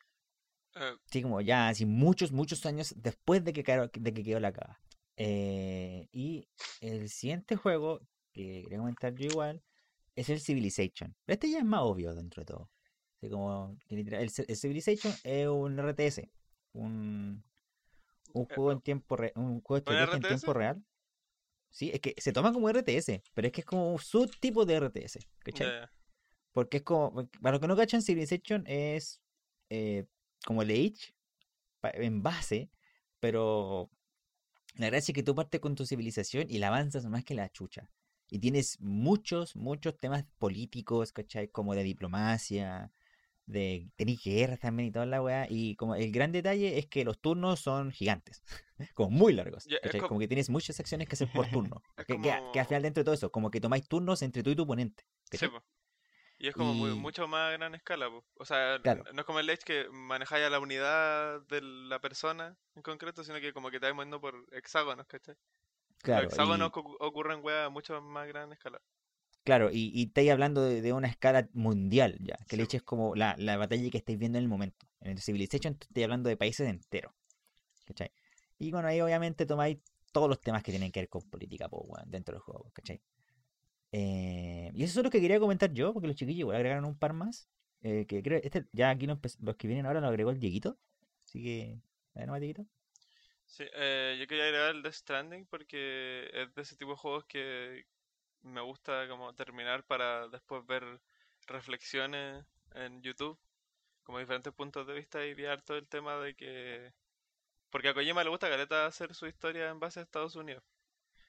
[0.77, 0.97] Eh.
[1.11, 4.81] sí, como ya así muchos, muchos años después de que, de que quedó la caga.
[5.17, 6.49] Eh, y
[6.81, 8.01] el siguiente juego,
[8.33, 9.63] que quería comentar yo igual,
[10.15, 11.15] es el Civilization.
[11.25, 12.71] Pero este ya es más obvio dentro de todo.
[13.31, 16.23] como, el, Civilization es un RTS,
[16.73, 17.43] un,
[18.33, 20.83] un eh, juego en tiempo real, un juego de en tiempo real.
[21.71, 24.81] Sí, es que se toma como RTS, pero es que es como un subtipo de
[24.81, 25.89] RTS, ¿cachai?
[26.53, 29.21] Porque es como, para los que no cachan, Civilization es
[29.69, 30.07] eh,
[30.45, 31.15] como el Age
[31.83, 32.71] en base,
[33.21, 33.89] pero
[34.75, 37.49] la gracia es que tú partes con tu civilización y la avanzas más que la
[37.51, 37.89] chucha.
[38.31, 41.49] Y tienes muchos, muchos temas políticos, ¿cachai?
[41.49, 42.93] Como de diplomacia,
[43.51, 45.47] de tener guerras también y toda la weá.
[45.49, 48.43] Y como el gran detalle es que los turnos son gigantes,
[48.95, 49.67] como muy largos.
[50.01, 50.21] Como...
[50.21, 51.83] que tienes muchas acciones que hacer por turno.
[52.07, 54.63] que, al final dentro de todo eso, como que tomáis turnos entre tú y tu
[54.63, 55.05] oponente.
[55.33, 55.47] Sí,
[56.39, 58.09] Y es como mucho más gran escala.
[58.35, 62.57] O sea, no es como el Edge que manejáis a la unidad de la persona
[62.75, 65.37] en concreto, sino que como que te vas moviendo por hexágonos, ¿cachai?
[66.03, 66.29] Claro.
[66.29, 68.81] Los ocurren a mucho más gran escala.
[69.45, 73.35] Claro, y, y estáis hablando de, una escala mundial ya, que le eches como la,
[73.39, 74.87] la, batalla que estáis viendo en el momento.
[75.01, 77.13] En el Civilization estoy hablando de países enteros.
[77.87, 78.13] ¿Cachai?
[78.59, 79.79] Y bueno, ahí obviamente tomáis
[80.13, 81.69] todos los temas que tienen que ver con política
[82.07, 83.01] dentro del juego, ¿cachai?
[83.93, 86.99] Eh, y eso es lo que quería comentar yo, porque los chiquillos igual agregaron un
[86.99, 87.49] par más.
[87.83, 90.79] Eh, que creo, este, ya aquí los que vienen ahora lo agregó el Dieguito.
[91.25, 91.81] Así que,
[92.15, 92.67] a ver, ¿no, Dieguito?
[93.51, 97.25] Sí, eh, yo quería agregar el Death Stranding porque es de ese tipo de juegos
[97.25, 97.85] que
[98.43, 101.01] me gusta como terminar para después ver
[101.49, 103.39] reflexiones en YouTube,
[104.05, 106.93] como diferentes puntos de vista y ver todo el tema de que...
[107.71, 110.63] Porque a Kojima le gusta Caleta hacer su historia en base a Estados Unidos.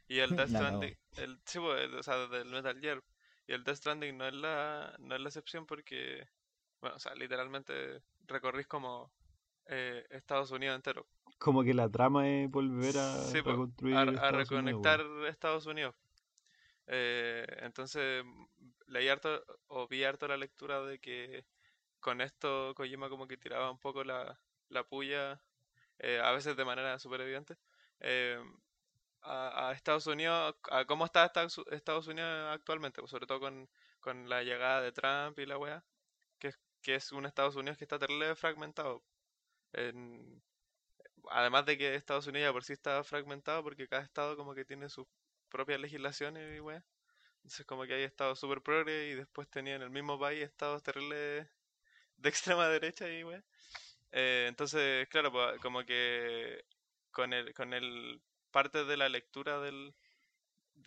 [0.08, 0.50] Y el Death
[0.90, 3.04] Stranding, el, sí, pues, o sea, del Metal Gear.
[3.48, 6.28] Y el Death Stranding no es la, no es la excepción porque,
[6.82, 9.12] bueno, o sea, literalmente recorrís como
[9.68, 11.08] eh, Estados Unidos entero.
[11.38, 13.96] Como que la trama es volver a reconstruir.
[13.96, 15.96] A, reconectar Estados Unidos.
[16.88, 18.24] Eh, entonces,
[18.88, 21.46] leí harto o vi harto la lectura de que
[22.00, 25.42] con esto Kojima como que tiraba un poco la, la puya,
[26.00, 27.58] eh, a veces de manera súper evidente,
[29.24, 33.70] a, Estados Unidos, a cómo está Estados Unidos actualmente, sobre todo con,
[34.00, 35.84] con la llegada de Trump y la weá,
[36.40, 39.04] que, que es un Estados Unidos que está terrible fragmentado.
[39.74, 40.42] En,
[41.30, 44.90] además de que Estados Unidos por sí está fragmentado porque cada estado como que tiene
[44.90, 45.08] sus
[45.50, 46.84] propias legislaciones y weá.
[47.38, 51.48] Entonces como que hay estados super progre y después tenían el mismo país estados terribles
[52.18, 53.44] de extrema derecha y weá.
[54.12, 56.66] Eh, entonces, claro, pues, como que
[57.12, 59.94] con el, con el parte de la lectura del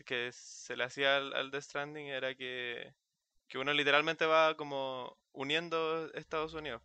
[0.06, 2.94] que se le hacía al, al Death Stranding era que,
[3.48, 6.82] que uno literalmente va como uniendo Estados Unidos.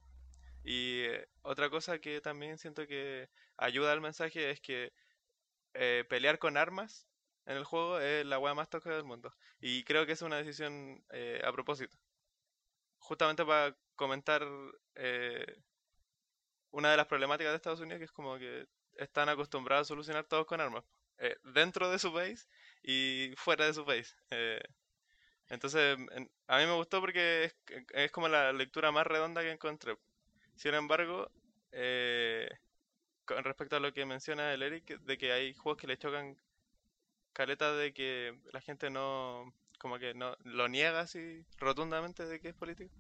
[0.70, 3.28] Y eh, otra cosa que también siento que
[3.58, 4.94] ayuda al mensaje es que
[5.74, 7.08] eh, pelear con armas
[7.48, 9.34] en el juego es la weá más tóxica del mundo.
[9.60, 11.98] Y creo que es una decisión eh, a propósito.
[13.00, 14.44] Justamente para comentar
[16.72, 20.26] una de las problemáticas de Estados Unidos, que es como que están acostumbrados a solucionar
[20.26, 20.84] todos con armas.
[21.54, 22.48] dentro de su país
[22.84, 24.16] y fuera de su país.
[25.50, 25.98] entonces,
[26.48, 27.52] a mí me gustó porque
[27.94, 29.98] es como la lectura más redonda que encontré.
[30.60, 31.32] Sin embargo,
[31.72, 32.50] eh,
[33.24, 36.36] con respecto a lo que menciona el Eric, de que hay juegos que le chocan
[37.32, 42.50] caletas de que la gente no como que no lo niega así rotundamente de que
[42.50, 42.94] es político.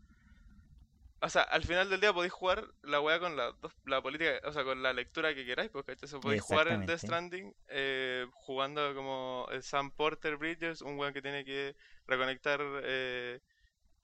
[1.19, 4.53] O sea, al final del día podéis jugar la weá con la, la política, o
[4.53, 9.49] sea, con la lectura que queráis, porque podéis jugar en Death Stranding eh, jugando como
[9.51, 11.75] el Sam Porter Bridges, un weón que tiene que
[12.07, 13.41] reconectar eh,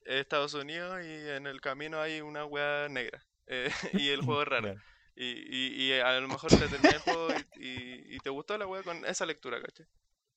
[0.02, 3.26] Estados Unidos y en el camino hay una weá negra.
[3.48, 4.76] Eh, y el juego es raro.
[5.16, 8.68] Y, y, y, a lo mejor te terminas el juego y, y, te gustó la
[8.68, 9.86] weá con esa lectura, ¿cachai?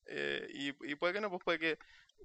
[0.05, 1.77] Eh, y, y puede que no, pues puede que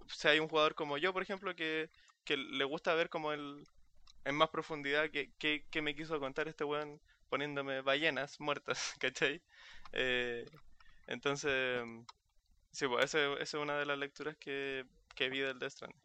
[0.07, 1.91] sea hay un jugador como yo, por ejemplo, que,
[2.25, 3.67] que le gusta ver como el
[4.25, 9.43] en más profundidad que, que, me quiso contar este weón poniéndome ballenas muertas, ¿cachai?
[9.93, 10.47] Eh,
[11.07, 11.83] entonces,
[12.73, 16.04] sí, pues esa es una de las lecturas que, que vi del Death Stranding.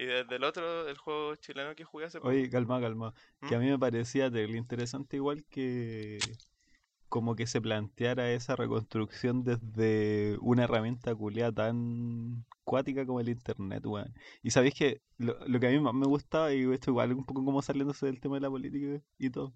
[0.00, 3.12] Y desde el otro, el juego chileno que jugué hace Oye, calma, calma.
[3.46, 3.60] Que a ¿Mm?
[3.60, 6.18] mí me parecía interesante igual que
[7.10, 13.84] como que se planteara esa reconstrucción desde una herramienta culiada tan cuática como el internet,
[13.84, 14.14] weón.
[14.42, 17.44] Y sabéis que lo, que a mí más me gustaba, y esto igual un poco
[17.44, 19.52] como saliéndose del tema de la política y todo,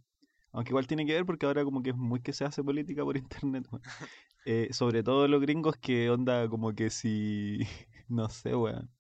[0.53, 3.03] aunque igual tiene que ver porque ahora como que es muy que se hace política
[3.03, 3.83] por internet, weón.
[4.45, 7.61] Eh, sobre todo los gringos que onda como que si,
[8.09, 8.91] no sé, weón,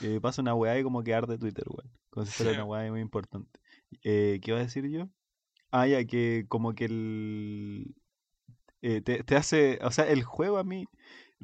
[0.00, 1.90] eh, pasa una weá y como que arde Twitter, weón.
[2.10, 3.60] Como si fuera una weá muy importante.
[4.02, 5.08] Eh, ¿Qué iba a decir yo?
[5.70, 7.94] Ah, ya, que como que el...
[8.82, 10.86] Eh, te, te, hace, o sea, el juego a mí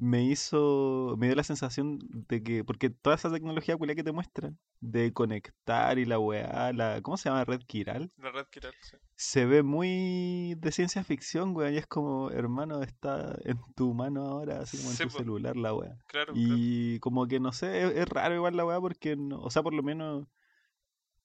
[0.01, 4.13] me hizo, me dio la sensación de que, porque toda esa tecnología culia que te
[4.13, 7.45] muestran, de conectar y la weá, la, ¿cómo se llama?
[7.45, 8.11] Red Kiral.
[8.17, 8.97] La red Kiral, sí.
[9.17, 14.25] Se ve muy de ciencia ficción, weá, y es como, hermano, está en tu mano
[14.25, 15.99] ahora, así como en tu celular la weá.
[16.07, 19.51] Claro, y como que, no sé, es, es, raro igual la weá porque, no, o
[19.51, 20.27] sea, por lo menos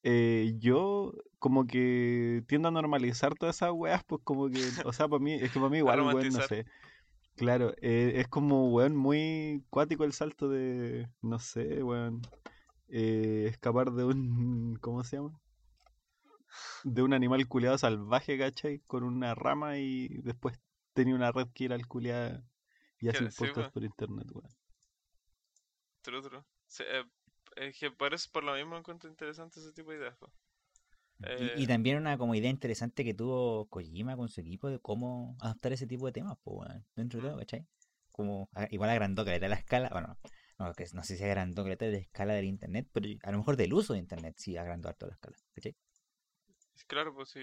[0.04, 5.08] eh, yo como que tiendo a normalizar todas esas weas, pues como que, o sea,
[5.08, 6.66] para mí, es que para mí igual, weón, no sé.
[7.36, 12.22] Claro, eh, es como, weón, muy cuático el salto de, no sé, weón,
[12.88, 15.40] eh, escapar de un, ¿cómo se llama?
[16.86, 18.80] De un animal culeado salvaje, ¿cachai?
[18.88, 20.58] Con una rama y después
[20.94, 22.42] tenía una red que era el culeado
[23.02, 24.50] y hace impuestos por internet, weón.
[26.04, 26.44] True, true.
[26.80, 27.04] Eh,
[27.58, 30.16] es que por por lo mismo encuentro interesante ese tipo de ideas.
[31.20, 35.38] Y, eh, también una como idea interesante que tuvo Kojima con su equipo de cómo
[35.40, 37.66] adaptar ese tipo de temas, pues, dentro de todo, ¿cachai?
[38.12, 40.18] Como, igual agrandó que la escala, bueno,
[40.60, 43.56] no, que no sé si agrandó que la escala del internet, pero a lo mejor
[43.58, 45.76] del uso de internet sí agrandó toda la escala, ¿cachai?
[46.88, 47.40] Claro, pues si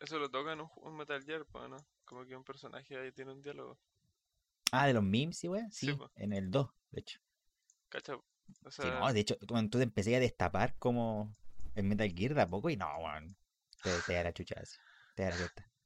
[0.00, 1.76] eso lo toca en un, Metal Gear, pues, ¿no?
[2.04, 3.78] Como que un personaje ahí tiene un diálogo.
[4.70, 5.72] Ah, de los memes, sí, weón.
[5.72, 7.20] Sí, en el 2, de hecho.
[7.88, 8.18] ¿Cachai?
[8.78, 11.32] no, de hecho, cuando tú te empecé a destapar como
[11.78, 13.36] el Metal Gear de a poco y no, weón.
[13.82, 14.56] Te, te da la chucha
[15.14, 15.36] Te da la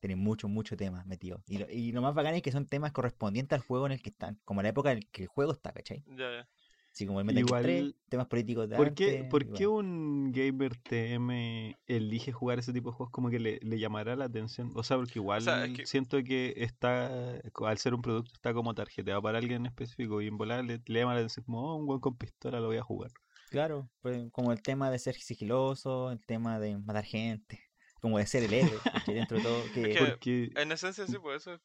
[0.00, 1.42] Tiene mucho, mucho temas metidos.
[1.46, 4.02] Y lo, y lo más bacán es que son temas correspondientes al juego en el
[4.02, 4.40] que están.
[4.44, 6.02] Como la época en la que el juego está, ¿cachai?
[6.06, 6.48] Ya, ya.
[6.92, 10.76] Sí, como el Metal Gear 3, temas políticos de ¿Por qué, ¿por qué un gamer
[10.76, 14.70] TM elige jugar ese tipo de juegos como que le, le llamará la atención?
[14.74, 15.42] O sea, porque igual
[15.86, 20.26] siento que está, al ser un producto, está como tarjeteado para alguien en específico y
[20.26, 22.82] en volar le, llama la atención como, oh, un buen con pistola lo voy a
[22.82, 23.10] jugar.
[23.52, 27.60] Claro, pues, como el tema de ser sigiloso, el tema de matar gente,
[28.00, 29.62] como de ser el héroe, dentro de todo.
[29.74, 29.96] Que...
[29.98, 30.50] porque...
[30.56, 31.60] En esencia sí, pues eso es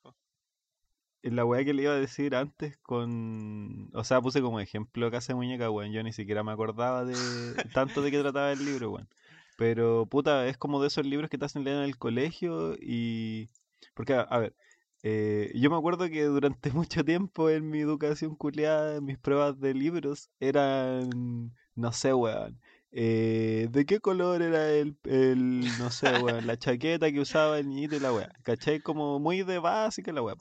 [1.23, 3.89] la weá que le iba a decir antes con...
[3.93, 5.91] O sea, puse como ejemplo Casa de Muñeca, weón.
[5.91, 7.15] Yo ni siquiera me acordaba de
[7.73, 9.09] tanto de qué trataba el libro, weón.
[9.57, 13.49] Pero, puta, es como de esos libros que te hacen leer en el colegio y...
[13.93, 14.55] Porque, a, ver,
[15.03, 19.73] eh, yo me acuerdo que durante mucho tiempo en mi educación culiada, mis pruebas de
[19.73, 22.59] libros eran, no sé, weón.
[22.91, 27.69] Eh, ¿De qué color era el, el, no sé, weón, la chaqueta que usaba el
[27.69, 28.31] niñito y la weá?
[28.43, 28.81] ¿Cachai?
[28.81, 30.35] Como muy de básica la weá.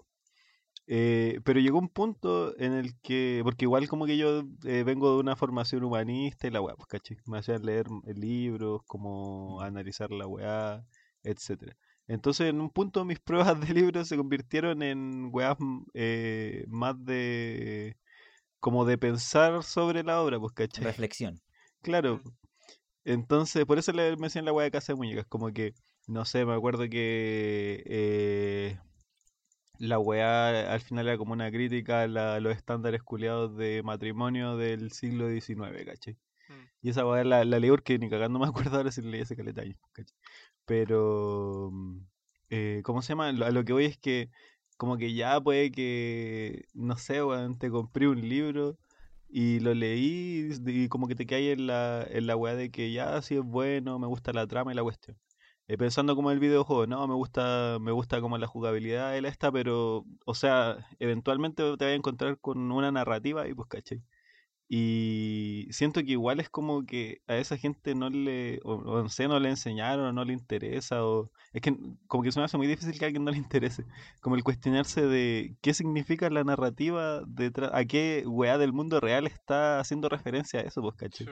[0.88, 5.12] Eh, pero llegó un punto en el que, porque igual como que yo eh, vengo
[5.14, 10.10] de una formación humanista y la weá, pues caché, me hacían leer libros, como analizar
[10.12, 10.84] la weá,
[11.24, 11.76] etcétera.
[12.06, 15.56] Entonces en un punto mis pruebas de libros se convirtieron en weas
[15.94, 17.96] eh, más de
[18.66, 20.82] como de pensar sobre la obra, pues caché.
[20.82, 21.40] Reflexión.
[21.82, 22.20] Claro.
[23.04, 25.72] Entonces, por eso le mencioné la weá de casa de muñecas, como que,
[26.08, 28.76] no sé, me acuerdo que eh,
[29.78, 34.90] la weá al final era como una crítica a, los estándares culiados de matrimonio del
[34.90, 36.14] siglo XIX, ¿cachai?
[36.48, 36.64] Mm.
[36.82, 39.36] Y esa weá la, la leí porque ni cagando me acuerdo ahora si leí ese
[39.36, 40.16] caleta ¿cachai?
[40.64, 41.98] Pero, mm,
[42.50, 43.28] eh, ¿cómo se llama?
[43.28, 44.28] A lo que voy es que,
[44.76, 48.78] como que ya puede que, no sé, weón, te compré un libro
[49.28, 52.92] y lo leí y, como que te cae en la, en la weá de que
[52.92, 55.16] ya sí es bueno, me gusta la trama y la cuestión.
[55.68, 59.50] Eh, pensando como el videojuego, no, me gusta, me gusta como la jugabilidad de esta,
[59.50, 64.02] pero, o sea, eventualmente te vas a encontrar con una narrativa y pues, ¿cachai?
[64.68, 69.28] Y siento que igual es como que a esa gente no le, o, no sé,
[69.28, 71.76] no le enseñaron o no le interesa, o es que
[72.08, 73.84] como que se me hace muy difícil que a alguien no le interese,
[74.20, 79.26] como el cuestionarse de qué significa la narrativa detrás, a qué weá del mundo real
[79.28, 81.26] está haciendo referencia a eso, pues, caché.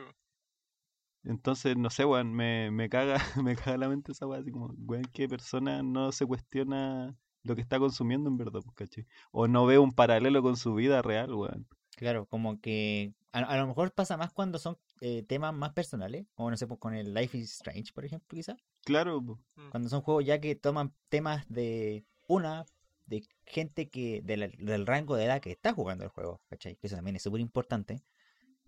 [1.25, 4.69] Entonces, no sé, weón, me, me caga, me caga la mente esa weá, así como,
[4.79, 9.07] weón, qué persona no se cuestiona lo que está consumiendo en verdad, pues, caché.
[9.33, 11.67] O no ve un paralelo con su vida real, weón.
[11.97, 16.51] Claro, como que a, lo mejor pasa más cuando son eh, temas más personales, como
[16.51, 18.57] no sé, pues con el Life is Strange, por ejemplo, quizás.
[18.85, 19.21] Claro.
[19.21, 19.71] Mm.
[19.71, 22.65] Cuando son juegos ya que toman temas de una,
[23.07, 26.77] de gente que del rango de edad que está jugando el juego, ¿cachai?
[26.77, 28.03] Que eso también es súper importante.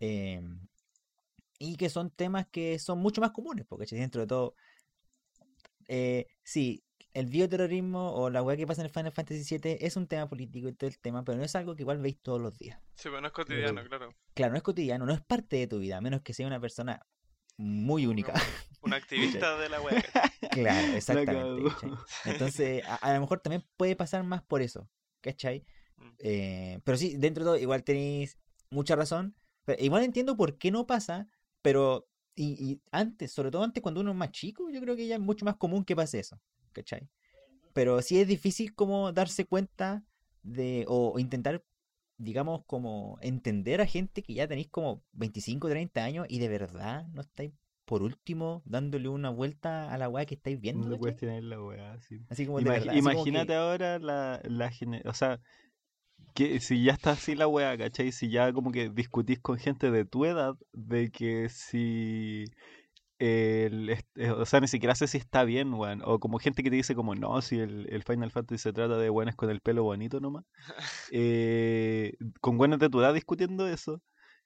[0.00, 0.66] Em,
[1.58, 4.54] y que son temas que son mucho más comunes, porque dentro de todo,
[5.86, 6.82] eh, sí,
[7.16, 10.28] el bioterrorismo o la weá que pasa en el Final Fantasy VII es un tema
[10.28, 12.78] político y todo el tema, pero no es algo que igual veis todos los días.
[12.94, 14.14] Sí, pero no es cotidiano, claro.
[14.34, 16.60] Claro, no es cotidiano, no es parte de tu vida, a menos que sea una
[16.60, 17.00] persona
[17.56, 18.34] muy única.
[18.82, 20.04] Un activista de la weá.
[20.50, 21.74] claro, exactamente.
[22.26, 24.86] Entonces, a, lo mejor también puede pasar más por eso,
[25.22, 25.64] ¿cachai?
[25.96, 26.10] Mm.
[26.18, 29.34] Eh, pero sí, dentro de todo, igual tenéis mucha razón.
[29.64, 31.28] Pero igual entiendo por qué no pasa,
[31.62, 35.14] pero y, antes, sobre todo antes cuando uno es más chico, yo creo que ya
[35.14, 36.38] es mucho más común que pase eso.
[36.76, 37.08] ¿Cachai?
[37.72, 40.04] Pero sí es difícil como darse cuenta
[40.42, 41.64] de, o, intentar,
[42.18, 47.06] digamos, como entender a gente que ya tenéis como 25, 30 años y de verdad
[47.08, 47.52] no estáis,
[47.84, 50.88] por último, dándole una vuelta a la weá que estáis viendo.
[50.88, 54.70] No puedes tener la weá, Así como de verdad, Imagínate ahora la, la
[55.04, 55.40] o sea,
[56.34, 58.12] que si ya está así la weá, ¿cachai?
[58.12, 62.44] Si ya como que discutís con gente de tu edad de que si
[63.18, 66.02] el, eh, o sea, ni siquiera sé si está bien, weón.
[66.04, 69.08] O como gente que te dice como, no, si el, Final Fantasy se trata de
[69.08, 70.44] buenas con el pelo bonito nomás.
[71.12, 74.02] Eh, con buenas de tu edad discutiendo eso.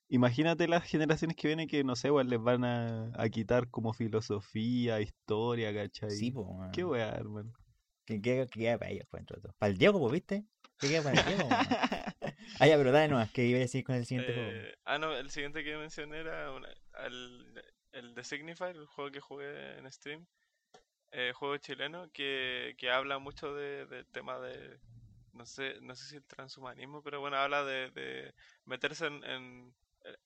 [0.09, 5.01] Imagínate las generaciones que vienen que, no sé, weón, les van a, quitar como filosofía,
[5.01, 6.11] historia, ¿cachai?
[6.11, 7.53] Sí, pues, Qué weón, hermano.
[8.05, 9.55] ¿Qué queda para ellos, pues, todo?
[9.59, 10.45] Para el Diego, pues, ¿viste?
[10.79, 11.49] ¿Qué queda para el Diego?
[12.61, 14.51] ah, ya, pero dale nomás, que iba a decir con el siguiente juego.
[14.51, 19.11] Eh, ah, no, el siguiente que mencioné era una, al, el de Signify, el juego
[19.11, 20.27] que jugué en stream,
[21.13, 24.79] eh, juego chileno que, que habla mucho del de tema de,
[25.33, 29.75] no sé, no sé si el transhumanismo, pero bueno, habla de, de meterse en,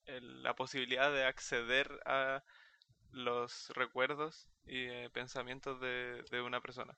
[0.06, 2.44] la posibilidad de acceder a
[3.10, 6.96] los recuerdos y eh, pensamientos de, de, una persona.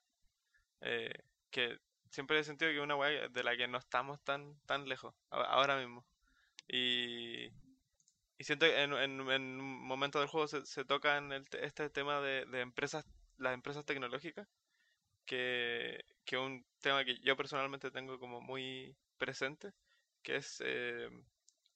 [0.81, 1.13] Eh,
[1.49, 4.87] que siempre he sentido que es una weá de la que no estamos tan, tan
[4.87, 6.05] lejos, ahora mismo.
[6.67, 7.49] Y,
[8.37, 12.21] y siento que en, en, un momento del juego se, se toca en este tema
[12.21, 13.05] de, de, empresas,
[13.37, 14.47] las empresas tecnológicas,
[15.25, 19.73] que es un tema que yo personalmente tengo como muy presente,
[20.23, 21.09] que es eh,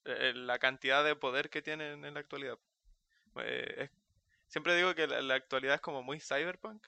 [0.05, 2.57] eh, la cantidad de poder que tienen en la actualidad.
[3.37, 3.89] Eh,
[4.47, 6.85] siempre digo que la, actualidad es como muy cyberpunk,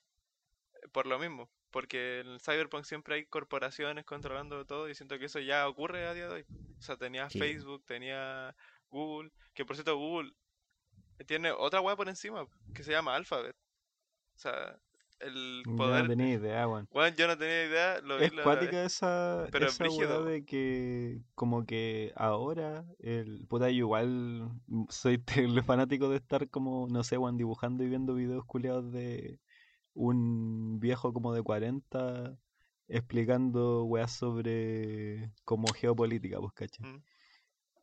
[0.91, 5.25] por lo mismo, porque en el cyberpunk siempre hay corporaciones controlando todo y siento que
[5.25, 6.45] eso ya ocurre a día de hoy.
[6.77, 8.55] O sea, tenía Facebook, tenía
[8.93, 10.31] Google, que por cierto Google
[11.25, 13.55] tiene otra web por encima que se llama Alphabet.
[14.35, 14.79] O sea,
[15.19, 16.03] el poder.
[16.03, 16.87] no tenía idea, weón.
[16.91, 18.01] Bueno, yo no tenía idea.
[18.01, 24.49] Lo es cuática esa, pero esa de que, como que ahora, el puta, yo igual
[24.89, 25.23] soy
[25.65, 29.39] fanático de estar como, no sé, weón, dibujando y viendo videos culiados de
[29.93, 32.37] un viejo como de 40
[32.87, 36.85] explicando weas sobre como geopolítica, pues, ¿cachai?
[36.85, 37.03] Mm.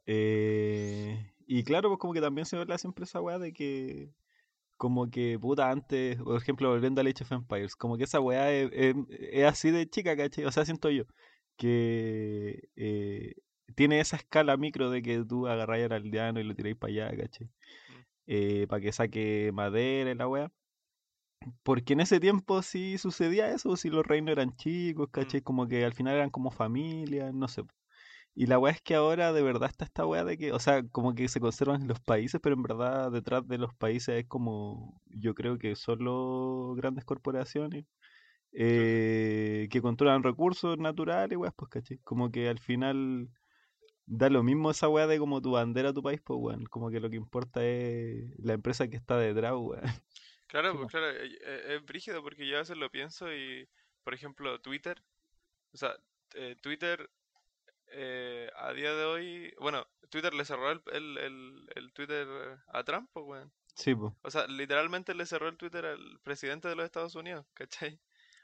[0.07, 4.11] Eh, y claro, pues como que también se ve siempre esa weá de que
[4.77, 8.51] como que puta antes, por ejemplo, volviendo a Age of Empires, como que esa weá
[8.53, 8.95] es,
[9.45, 10.45] así de chica, ¿cachai?
[10.47, 11.05] O sea, siento yo
[11.61, 13.35] que eh,
[13.77, 17.17] tiene esa escala micro de que tú agarráis al aldeano y lo tiráis para allá,
[17.17, 17.47] ¿cachai?
[17.47, 17.51] Mm.
[18.29, 20.51] Eh, para que saque madera y la weá.
[21.63, 25.41] Porque en ese tiempo sí sucedía eso, si los reinos eran chicos, ¿cachai?
[25.41, 25.45] Mm.
[25.45, 27.63] Como que al final eran como familia, no sé.
[28.35, 30.83] Y la weá es que ahora de verdad está esta weá de que, o sea,
[30.89, 35.01] como que se conservan los países, pero en verdad detrás de los países es como,
[35.07, 37.87] yo creo que solo grandes corporaciones
[38.53, 41.99] eh, que controlan recursos naturales, weá, pues caché.
[42.05, 43.29] Como que al final
[44.07, 46.65] da lo mismo esa weá de como tu bandera, tu país, pues weón.
[46.67, 49.83] Como que lo que importa es la empresa que está detrás, weón.
[50.51, 53.69] Claro, pues claro, e, e, es, brígido porque yo a veces lo pienso y,
[54.03, 55.01] por ejemplo, Twitter,
[55.73, 55.95] o sea,
[56.35, 57.09] eh, Twitter
[57.93, 62.27] eh, a día de hoy, bueno, Twitter le cerró el, el, el, Twitter
[62.69, 64.13] a Trump, pues, Sí, pues.
[64.23, 68.01] O sea, literalmente le cerró el Twitter al presidente de los Estados Unidos, ¿cachai?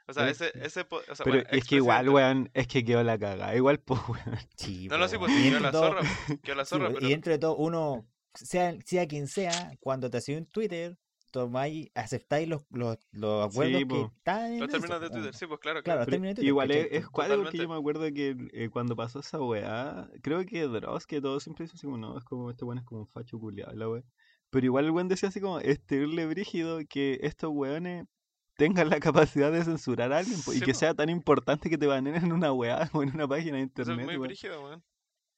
[0.07, 3.19] O sea, ese, ese, o sea, pero es que igual, weón, es que quedó la
[3.19, 3.53] caga.
[3.55, 4.37] Igual, pues, weón.
[4.55, 6.01] Sí, no, no, sí, pues quedó la zorra.
[6.41, 6.89] Quedó la zorra.
[7.01, 10.97] Y dentro de todo, uno, sea, sea quien sea, cuando te sido en Twitter,
[11.37, 15.59] tomáis, aceptáis los, los, los acuerdos que están en Los términos de Twitter, sí, pues
[15.59, 15.83] claro.
[15.83, 16.05] claro.
[16.05, 19.39] claro Twitter, igual es, es cuadro porque yo me acuerdo que eh, cuando pasó esa
[19.39, 22.79] weá, creo que Dross, que todo siempre dice así como, no, es como, este weón
[22.79, 24.03] es como un facho culiado, la weá.
[24.49, 28.07] Pero igual el weón decía así como, es terrible brígido que estos weones
[28.55, 32.15] tengan la capacidad de censurar a alguien y que sea tan importante que te banen
[32.15, 33.99] en una weá o en una página de internet.
[33.99, 34.83] Eso es muy brígido, weón.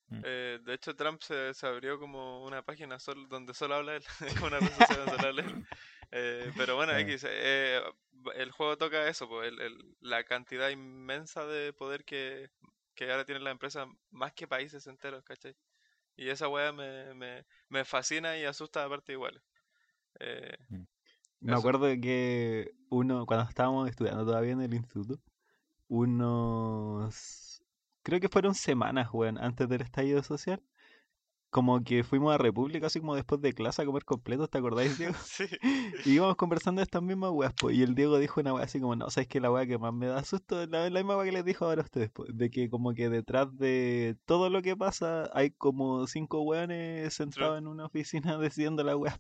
[0.10, 0.22] Mm.
[0.24, 4.04] Eh, de hecho, Trump se, se, abrió como una página sol, donde solo habla él,
[4.44, 5.66] una red social donde solo habla él.
[6.12, 7.80] Eh, pero bueno, X, eh,
[8.36, 12.50] el juego toca eso, pues, el, el, la cantidad inmensa de poder que,
[12.96, 15.56] que ahora tienen las empresas, más que países enteros, ¿cachai?
[16.16, 19.42] Y esa weá me, me, me fascina y asusta aparte igual.
[20.20, 20.84] Eh, mm.
[21.42, 25.22] me acuerdo que uno, cuando estábamos estudiando todavía en el instituto,
[25.88, 27.49] unos,
[28.10, 30.62] creo que fueron semanas, weón, antes del estallido social,
[31.50, 34.98] como que fuimos a República, así como después de clase a comer completo, ¿te acordáis,
[34.98, 35.14] Diego?
[35.26, 35.46] sí.
[36.06, 38.80] Y íbamos conversando de estas mismas weas, pues, y el Diego dijo una wea así
[38.80, 41.26] como, no, ¿sabes que La wea que más me da susto es la, misma wea
[41.26, 44.62] que les dijo ahora a ustedes, pues, de que como que detrás de todo lo
[44.62, 49.20] que pasa hay como cinco weones sentados en una oficina decidiendo la wea.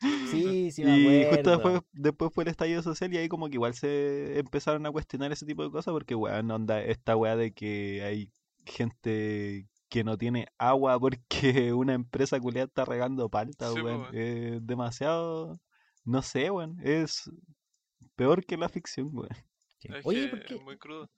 [0.00, 1.20] Sí, sí, me acuerdo.
[1.20, 4.86] Y justo después, después fue el estallido social y ahí como que igual se empezaron
[4.86, 8.30] a cuestionar ese tipo de cosas porque, weón, onda, esta wea de que hay
[8.64, 14.14] gente que no tiene agua porque una empresa culiada está regando palta, weón.
[14.14, 15.60] Es demasiado,
[16.04, 16.76] no sé, weón.
[16.82, 17.30] Es
[18.14, 19.30] peor que la ficción, weón.
[20.04, 20.54] Oye, ¿por qué?
[20.56, 21.10] Es muy crudo.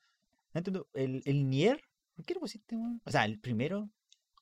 [0.95, 1.83] ¿El, el Nier?
[2.15, 3.01] ¿Por qué lo pusiste, weón?
[3.05, 3.91] O sea, el primero.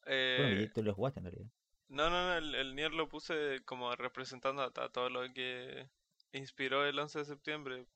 [0.07, 0.37] Eh...
[0.39, 1.51] Bueno, tú lo jugaste en realidad.
[1.89, 5.89] No, no, no, el, Nier lo puse como representando a, todo lo que
[6.33, 7.87] inspiró el 11 de septiembre.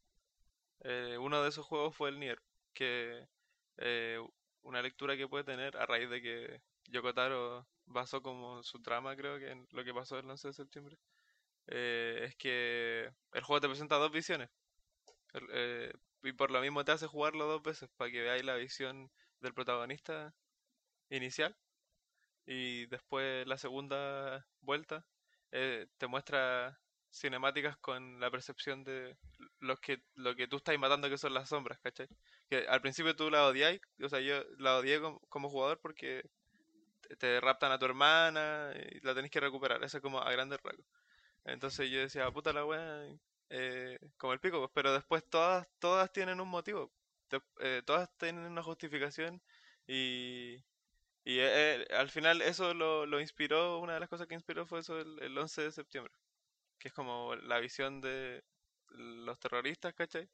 [0.81, 2.43] Eh, uno de esos juegos fue el Nier,
[2.75, 3.29] que
[3.79, 4.19] eh,
[4.63, 9.39] una lectura que puede tener a raíz de que Yokotaro basó como su trama, creo
[9.39, 10.99] que en lo que pasó el 11 de septiembre,
[11.69, 14.51] eh, es que el juego te presenta dos visiones.
[15.53, 19.11] Eh, y por lo mismo te hace jugarlo dos veces para que veáis la visión
[19.41, 20.35] del protagonista
[21.11, 21.57] inicial
[22.47, 25.05] y después la segunda vuelta
[25.53, 26.79] eh, te muestra
[27.13, 29.17] cinemáticas con la percepción de
[29.61, 32.09] los que, lo que tú estás matando que son las sombras, ¿cachai?
[32.49, 36.23] Que al principio tú la odiáis, o sea, yo la odié como, jugador porque
[37.19, 40.61] te, raptan a tu hermana y la tenés que recuperar, eso es como a grandes
[40.63, 40.87] rasgos.
[41.45, 43.05] Entonces yo decía, puta la weá,
[43.51, 46.93] eh, como el pico, pues, pero después todas, todas tienen un motivo,
[47.61, 49.43] eh, todas tienen una justificación
[49.87, 50.65] y,
[51.25, 54.81] y eh, al final eso lo, lo, inspiró, una de las cosas que inspiró fue
[54.81, 56.13] eso el, el 11 de septiembre
[56.83, 58.45] que es como la visión de
[58.89, 60.29] los terroristas, ¿cachai?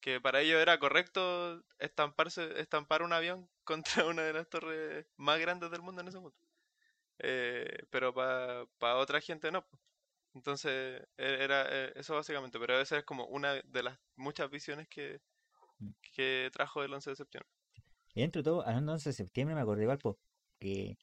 [0.00, 5.40] Que para ellos era correcto estamparse, estampar un avión contra una de las torres más
[5.40, 6.40] grandes del mundo en ese momento.
[7.18, 9.66] Eh, pero para otra gente no.
[10.34, 14.88] Entonces, e, era e, eso básicamente, pero esa es como una de las muchas visiones
[14.88, 15.20] que,
[15.78, 15.90] mm.
[16.14, 17.50] que trajo el 11 de septiembre.
[18.14, 20.18] Y dentro de todo, al 11 de septiembre me acordé, Valpo,
[20.58, 20.98] que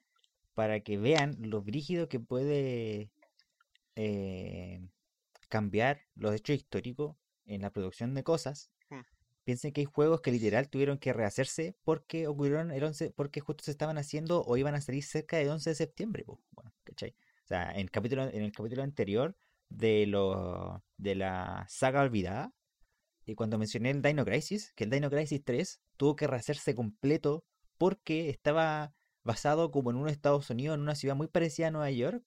[0.54, 3.12] para que vean lo brígido que puede
[3.96, 4.82] eh,
[5.50, 9.02] cambiar los hechos históricos en la producción de cosas, hmm.
[9.44, 13.64] piensen que hay juegos que literal tuvieron que rehacerse porque ocurrieron el 11, porque justo
[13.64, 16.26] se estaban haciendo o iban a salir cerca del 11 de septiembre.
[16.52, 17.16] Bueno, ¿cachai?
[17.46, 19.38] O sea, en el capítulo, en el capítulo anterior
[19.70, 22.54] de, lo, de la saga olvidada,
[23.28, 27.44] y cuando mencioné el Dino Crisis, que el Dino Crisis 3 tuvo que rehacerse completo
[27.78, 31.92] porque estaba basado como en un Estados Unidos, en una ciudad muy parecida a Nueva
[31.92, 32.24] York,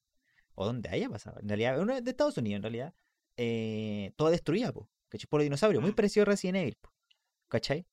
[0.53, 2.93] o donde haya pasado, en realidad, uno de Estados Unidos en realidad,
[3.35, 5.27] eh, todo destruida, po, ¿cachai?
[5.27, 5.95] Por los dinosaurios, muy mm.
[5.95, 6.93] parecido a Resident Evil, po,
[7.47, 7.87] ¿cachai?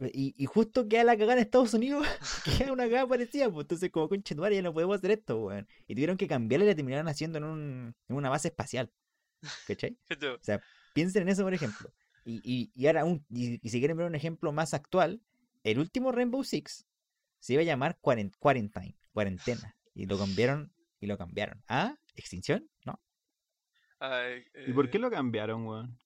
[0.00, 2.06] Y, y, justo queda la cagada en Estados Unidos,
[2.44, 5.68] queda una cagada parecida, pues entonces como conche ya no podemos hacer esto, weón.
[5.86, 8.90] Y tuvieron que cambiarle y la terminaron haciendo en, un, en una base espacial,
[9.66, 9.98] ¿cachai?
[10.40, 10.62] o sea,
[10.94, 11.92] piensen en eso, por ejemplo.
[12.28, 15.22] Y, y, y ahora, un, y, si quieren ver un ejemplo más actual,
[15.64, 16.86] el último Rainbow Six
[17.40, 20.70] se iba a llamar Quarantine, cuarentena, y lo cambiaron
[21.00, 21.64] y lo cambiaron.
[21.68, 21.96] ¿Ah?
[22.16, 22.68] ¿Extinción?
[22.84, 23.00] No.
[24.66, 25.98] ¿Y por qué eh, lo cambiaron, weón?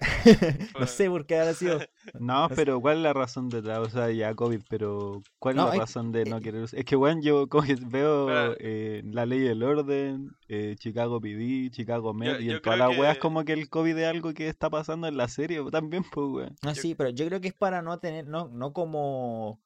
[0.78, 1.80] no sé por qué habrá sido.
[2.18, 3.78] No, pero ¿cuál es la razón detrás?
[3.78, 6.96] O sea, ya COVID, pero ¿cuál es la razón de no eh, querer Es que,
[6.96, 10.30] weón, yo como que veo eh, la ley del orden,
[10.76, 14.32] Chicago PD, Chicago Med, y en todas las weas como que el COVID es algo
[14.34, 16.56] que está pasando en la serie también, pues, weón.
[16.62, 19.60] Ah, sí, pero yo creo que es para no tener, no, no como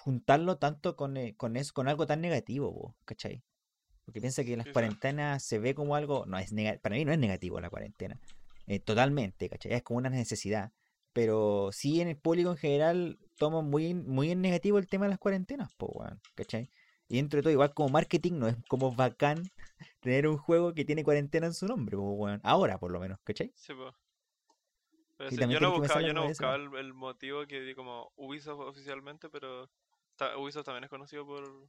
[0.00, 3.42] juntarlo tanto con, con eso, con algo tan negativo, ¿cachai?
[4.04, 7.18] Porque piensa que las cuarentenas se ve como algo, no es para mí no es
[7.18, 8.18] negativo la cuarentena,
[8.70, 9.72] eh, totalmente, ¿cachai?
[9.74, 10.72] Es como una necesidad,
[11.12, 15.10] Pero sí en el público en general toma muy, muy en negativo el tema de
[15.10, 16.70] las cuarentenas, pues, weón, ¿cachai?
[17.08, 19.42] Y dentro de todo, igual como marketing, no es como bacán
[20.00, 22.40] tener un juego que tiene cuarentena en su nombre, pues, weón.
[22.44, 23.52] Ahora, por lo menos, ¿cachai?
[23.54, 23.94] Sí, pues.
[25.28, 29.28] Y yo no buscaba, yo no buscaba el, el motivo que di como Ubisoft oficialmente,
[29.28, 29.70] pero
[30.16, 31.68] ta- Ubisoft también es conocido por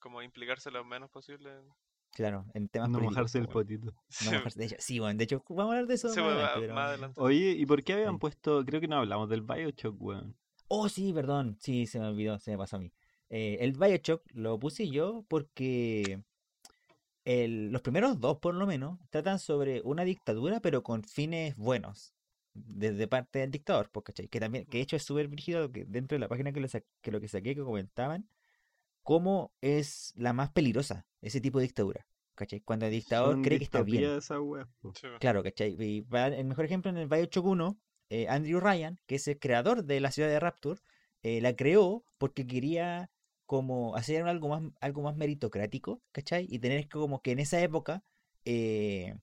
[0.00, 1.50] como implicarse lo menos posible.
[1.50, 1.74] en-
[2.12, 3.94] Claro, en temas No políticos, mojarse el potito.
[4.08, 6.20] Sí, No mojarse- de hecho, sí, bueno, de hecho, vamos a hablar de eso sí,
[6.20, 7.20] más adelante, va- pero- más adelante.
[7.20, 8.18] Oye, ¿y por qué habían Sí.
[8.18, 10.36] puesto, creo que no hablamos del Bioshock, weón?
[10.68, 11.56] Oh, sí, perdón.
[11.60, 12.92] Sí, se me olvidó, se me pasó a mí.
[13.30, 16.22] Eh, el Bioshock lo puse yo porque
[17.24, 22.14] el- los primeros dos, por lo menos, tratan sobre una dictadura, pero con fines buenos.
[22.54, 24.28] Desde parte del dictador, pues, ¿cachai?
[24.28, 26.82] Que también, que de hecho es súper brígido que dentro de la página que, sa-
[27.02, 28.28] que lo que saqué, que comentaban,
[29.08, 32.06] cómo es la más peligrosa ese tipo de dictadura.
[32.34, 32.60] ¿Cachai?
[32.60, 34.20] Cuando el dictador Son cree que está bien.
[34.20, 35.06] Sí.
[35.18, 35.74] Claro, ¿cachai?
[35.80, 37.80] Y para el mejor ejemplo en el Bioshock 1,
[38.10, 40.78] eh, Andrew Ryan, que es el creador de la ciudad de Rapture,
[41.22, 43.10] eh, la creó porque quería
[43.46, 46.46] como hacer algo más, algo más meritocrático, ¿cachai?
[46.50, 48.04] Y tener que como que en esa época
[48.44, 49.14] eh,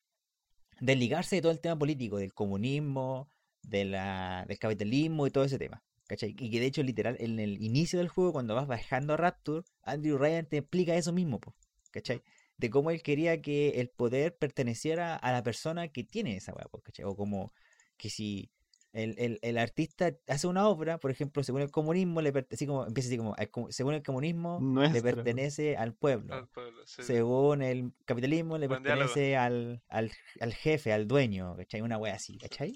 [0.79, 3.29] desligarse de todo el tema político, del comunismo,
[3.61, 5.84] de la, del capitalismo y todo ese tema.
[6.07, 6.35] ¿Cachai?
[6.37, 9.63] Y que de hecho, literal, en el inicio del juego, cuando vas bajando a Rapture,
[9.83, 11.55] Andrew Ryan te explica eso mismo, po,
[11.91, 12.21] ¿cachai?
[12.57, 16.67] De cómo él quería que el poder perteneciera a la persona que tiene esa weá,
[16.83, 17.05] ¿cachai?
[17.05, 17.53] O como
[17.97, 18.51] que si
[18.93, 22.85] el, el- el artista hace una obra, por ejemplo, según el comunismo, le así como,
[22.85, 23.35] empieza así como,
[23.71, 24.61] según el comunismo,
[24.93, 26.33] le pertenece al pueblo.
[26.33, 27.07] Al pueblo, sí, sí.
[27.07, 31.81] Según el capitalismo, le Buen pertenece al, al, al jefe, al dueño, ¿cachai?
[31.81, 32.73] Una wea así, ¿cachai?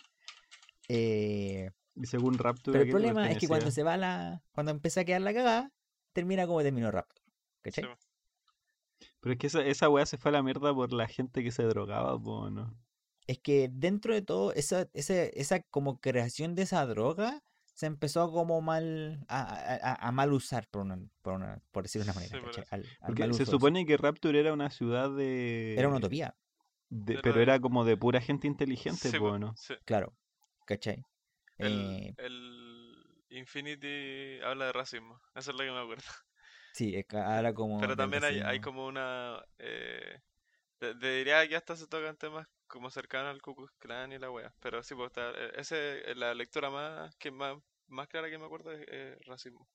[0.89, 1.69] Eh,
[2.05, 4.41] según Rapture, pero ¿a el problema es que cuando se va la.
[4.51, 5.71] Cuando empieza a quedar la cagada,
[6.13, 7.23] termina como terminó Raptor.
[7.61, 7.83] ¿Cachai?
[7.85, 11.43] Sí, Pero es que esa, esa wea se fue a la mierda por la gente
[11.43, 12.73] que se drogaba, po, ¿no?
[13.27, 17.43] Es que dentro de todo, esa, ese- esa como creación de esa droga
[17.75, 21.83] se empezó como mal a, a- a- a mal usar, por, una, por, una- por
[21.83, 22.61] decirlo de una manera, Sí.
[22.71, 25.75] Al, al Porque mal se supone que Rapture era una ciudad de...
[25.77, 26.35] Era una utopía,
[26.89, 29.53] de- pero era como de pura gente inteligente, Sí, po, ¿no?
[29.55, 29.75] sí.
[29.85, 30.13] claro.
[30.65, 31.03] ¿Cachai?
[31.60, 36.03] El, Eh, el Infinity habla de racismo, eso es lo que me acuerdo.
[36.74, 37.80] sí, es que ahora como.
[37.80, 39.43] Pero también hay, como una...
[39.57, 40.20] Eh,
[40.78, 44.32] te, te diría que hasta se tocan temas como cercanos al Ku Klan y la
[44.32, 44.53] wea.
[44.62, 47.57] Pero sí, pues está, eh, ese, eh, la lectura más que más,
[47.88, 49.68] más clara que me acuerdo es eh, racismo.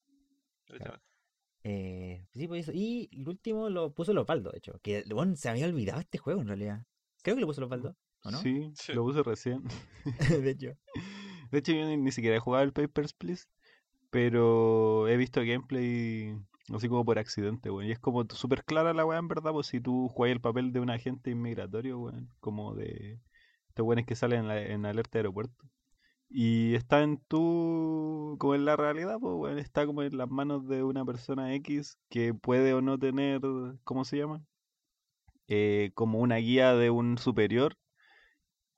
[1.64, 2.72] Eh, sí, pues eso.
[2.74, 4.78] Y el último lo puso Lopaldo, de hecho.
[4.82, 6.86] Que bueno, se había olvidado este juego en realidad.
[7.22, 8.38] Creo que lo puso Lopaldo, ¿o no?
[8.38, 8.92] Sí, Sí.
[8.92, 9.62] lo puse recién.
[10.46, 10.72] de hecho.
[11.54, 13.46] De hecho, yo ni, ni siquiera he jugado el Papers, Please,
[14.10, 16.36] pero he visto gameplay
[16.74, 17.86] así como por accidente, weón.
[17.88, 20.72] Y es como súper clara la weá, en verdad, pues si tú juegas el papel
[20.72, 23.20] de un agente inmigratorio, weón, como de
[23.68, 25.64] estos weones que salen en, la- en alerta de aeropuerto.
[26.30, 30.68] Y está en tu, como en la realidad, pues, weón, está como en las manos
[30.68, 33.40] de una persona X que puede o no tener,
[33.84, 34.42] ¿cómo se llama?
[35.48, 37.78] Eh, como una guía de un superior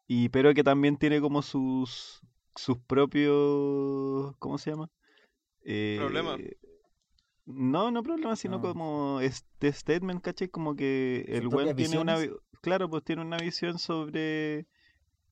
[0.08, 2.20] y pero que también tiene como sus
[2.56, 4.90] sus propios ¿cómo se llama?
[5.96, 6.36] Problema.
[6.38, 6.56] Eh,
[7.46, 8.62] no, no problema, sino No.
[8.62, 10.48] como este statement, ¿cachai?
[10.48, 12.42] Como que el weón tiene una visiones.
[12.60, 14.66] claro, pues tiene una visión sobre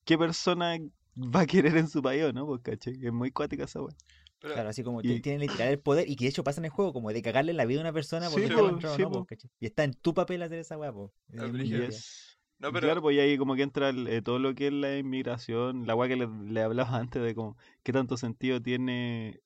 [0.05, 0.77] qué persona
[1.17, 2.45] va a querer en su país, o ¿no?
[2.45, 2.93] Pues, ¿cachai?
[3.03, 3.79] Es muy cuática esa.
[4.39, 6.61] Pero, Claro, así como Y- ti- tienen literal el poder y que de hecho pasa
[6.61, 8.69] en el juego, como de cagarle la vida a una persona por Sí, dejarla po,
[8.75, 9.25] entrar o sí, no, po, po.
[9.25, 9.49] ¿cachai?
[9.59, 11.11] Y está en tu papel hacer esa weá, po.
[12.59, 14.97] No, pero Claro, pues ahí como que entra el- eh, todo lo que es la
[14.97, 19.41] inmigración, la weá que le, le hablaba antes de como qué tanto sentido tiene,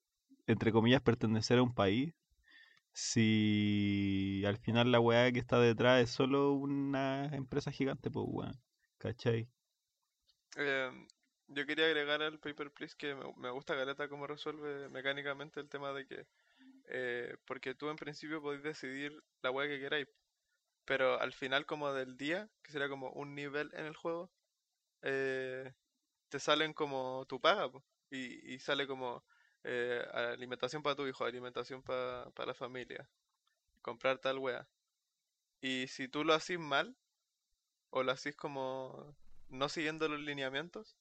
[0.46, 2.14] entre comillas, pertenecer a un país,
[2.92, 8.60] si al final la weá que está detrás es solo una empresa gigante, pues weón,
[8.98, 9.50] ¿cachai?
[10.56, 10.90] eh,
[11.48, 15.68] yo quería agregar al Paper Please que me, me gusta Galeta cómo resuelve mecánicamente el
[15.68, 16.26] tema de que
[16.86, 20.08] eh, porque tú en principio podés decidir la wea que queráis,
[20.90, 24.28] pero al final como del día, que sería como un nivel en el juego,
[25.02, 25.72] eh,
[26.30, 27.70] te salen como tu paga
[28.10, 29.24] y, y sale como
[29.64, 33.08] eh, alimentación para tu hijo, alimentación para la familia,
[33.82, 34.68] comprar tal wea.
[35.60, 36.96] Y si tú lo haces mal,
[37.90, 39.16] o lo haces como
[39.48, 40.96] no siguiendo los lineamientos,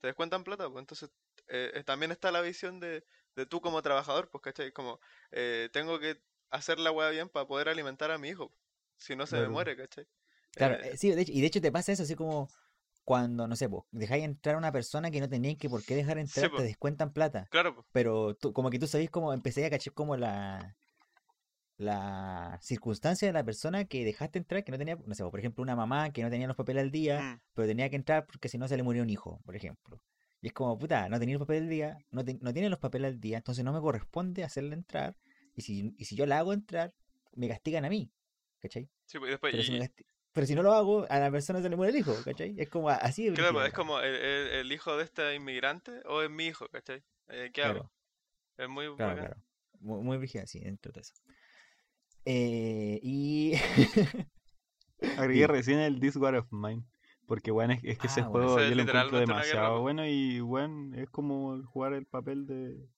[0.00, 1.10] te descuentan plata, pues entonces
[1.48, 3.04] eh, eh, también está la visión de,
[3.36, 4.72] de tú como trabajador, pues, ¿cachai?
[4.72, 5.00] Como
[5.32, 8.52] eh, tengo que hacer la hueá bien para poder alimentar a mi hijo,
[8.96, 9.52] si no se me Claro.
[9.52, 10.06] muere, ¿cachai?
[10.52, 12.48] Claro, Eh, eh, sí, de hecho- y de hecho te pasa eso, así como
[13.04, 15.94] cuando, no sé, po, dejáis entrar a una persona que no teníais que por qué
[15.94, 17.48] dejar entrar, te descuentan plata.
[17.50, 20.76] Claro, Pero tú, como que tú sabés como empecé a cachar como la
[21.76, 25.40] la circunstancia de la persona que dejaste entrar que no tenía, no sé, po, por
[25.40, 28.26] ejemplo, una mamá que no tenía los papeles al día, mm, pero tenía que entrar
[28.26, 30.00] porque si no se le murió un hijo, por ejemplo.
[30.40, 33.08] Y es como, puta, no tenía el papel del día, no, no tiene los papeles
[33.12, 35.16] al día, entonces no me corresponde hacerla entrar.
[35.56, 36.92] Y si, y si yo la hago entrar,
[37.34, 38.10] me castigan a mí.
[38.64, 38.88] ¿Cachai?
[39.04, 39.54] Sí, pues después.
[40.32, 42.54] Pero, si no lo hago, a la persona se le muere el hijo, ¿cachai?
[42.56, 43.30] Es como así.
[43.32, 47.04] Claro, es como el, el, hijo de este inmigrante o es mi hijo, ¿cachai?
[47.28, 47.92] Eh, ¿Qué hago?
[48.56, 49.36] Es muy claro, claro.
[49.80, 51.12] Muy, muy sí, dentro de eso.
[52.24, 53.52] Eh, y.
[55.18, 56.84] Agregué recién el This War of Mine.
[57.26, 61.10] Porque, bueno, es, que ese ah, juego yo lo encuentro demasiado bueno y, bueno, es
[61.10, 62.88] como jugar el papel de,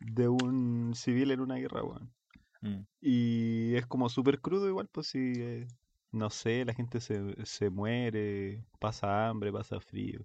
[0.00, 2.12] de un civil en una guerra, weón.
[2.60, 2.80] Mm.
[3.00, 5.66] Y es como súper crudo igual, pues si, eh,
[6.12, 10.20] no sé, la gente se, se muere, pasa hambre, pasa frío.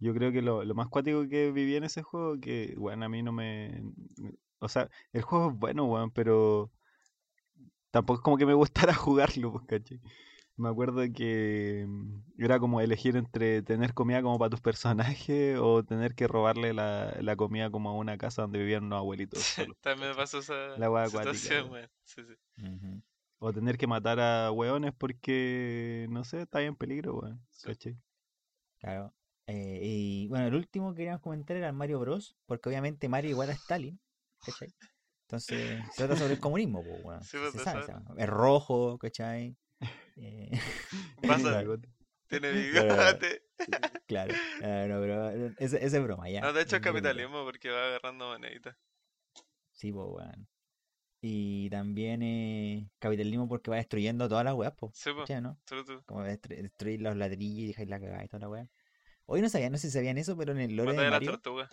[0.00, 3.08] Yo creo que lo, lo más cuático que viví en ese juego, que, bueno, a
[3.08, 3.82] mí no me...
[4.60, 6.72] O sea, el juego es bueno, weón, pero
[7.90, 10.00] tampoco es como que me gustara jugarlo, pues, ¿cachai?
[10.56, 15.82] Me acuerdo que mm, era como elegir entre tener comida como para tus personajes o
[15.84, 19.40] tener que robarle la, la comida como a una casa donde vivían unos abuelitos.
[19.82, 21.86] También me pasó esa la situación, güey.
[22.04, 23.02] Sí, sí.
[23.38, 27.40] O tener que matar a hueones porque, no sé, está en peligro, weón.
[28.78, 29.12] Claro.
[29.46, 32.36] Eh, y bueno, el último que queríamos comentar era Mario Bros.
[32.46, 33.98] Porque obviamente Mario igual a Stalin.
[34.44, 34.72] ¿cachai?
[35.26, 37.66] Entonces, se trata sobre el comunismo, pues, Sí, pues,
[38.16, 39.56] Es rojo, ¿cachai?
[40.16, 40.50] Eh,
[41.26, 41.64] Pasa,
[42.28, 43.42] tiene bigote.
[44.06, 46.40] Claro, claro, pero ese, ese es broma, ya.
[46.40, 48.76] No, de hecho es capitalismo porque va agarrando moneditas.
[49.72, 50.48] Sí, pues, weón.
[51.20, 54.92] Y también eh, capitalismo porque va destruyendo todas las weas, pues.
[54.94, 55.30] Sí, pues.
[55.40, 55.58] ¿no?
[56.04, 58.68] Como destruir los ladrillos y dejar la cagada y toda la wea.
[59.26, 61.68] Hoy no sabía, no sé si sabían eso, pero en el lore de Mario, ¿Mm?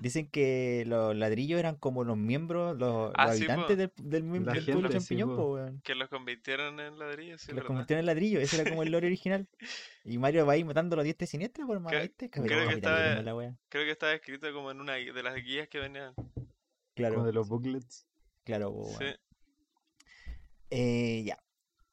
[0.00, 5.80] Dicen que los ladrillos eran como los miembros, los, ah, habitantes del, del, del champiñón,
[5.82, 9.06] Que los convirtieron en ladrillos, sí, los convirtieron en ladrillos, ese era como el lore
[9.06, 9.46] original.
[10.04, 12.30] Y Mario va ahí matando los dientes siniestros por más, ¿viste?
[12.30, 13.22] Creo, que estaba,
[13.68, 16.14] creo que estaba escrito como en una de las guías que venían.
[16.94, 17.16] Claro.
[17.16, 18.06] Como de los booklets.
[18.44, 19.04] Claro, sí.
[20.70, 21.38] Eh, ya.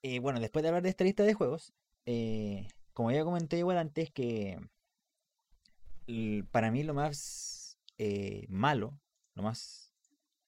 [0.03, 1.73] Eh, bueno, después de hablar de esta lista de juegos,
[2.05, 4.59] eh, como ya comenté igual antes que
[6.51, 7.62] para mí lo más
[7.97, 8.99] eh, malo,
[9.35, 9.93] lo más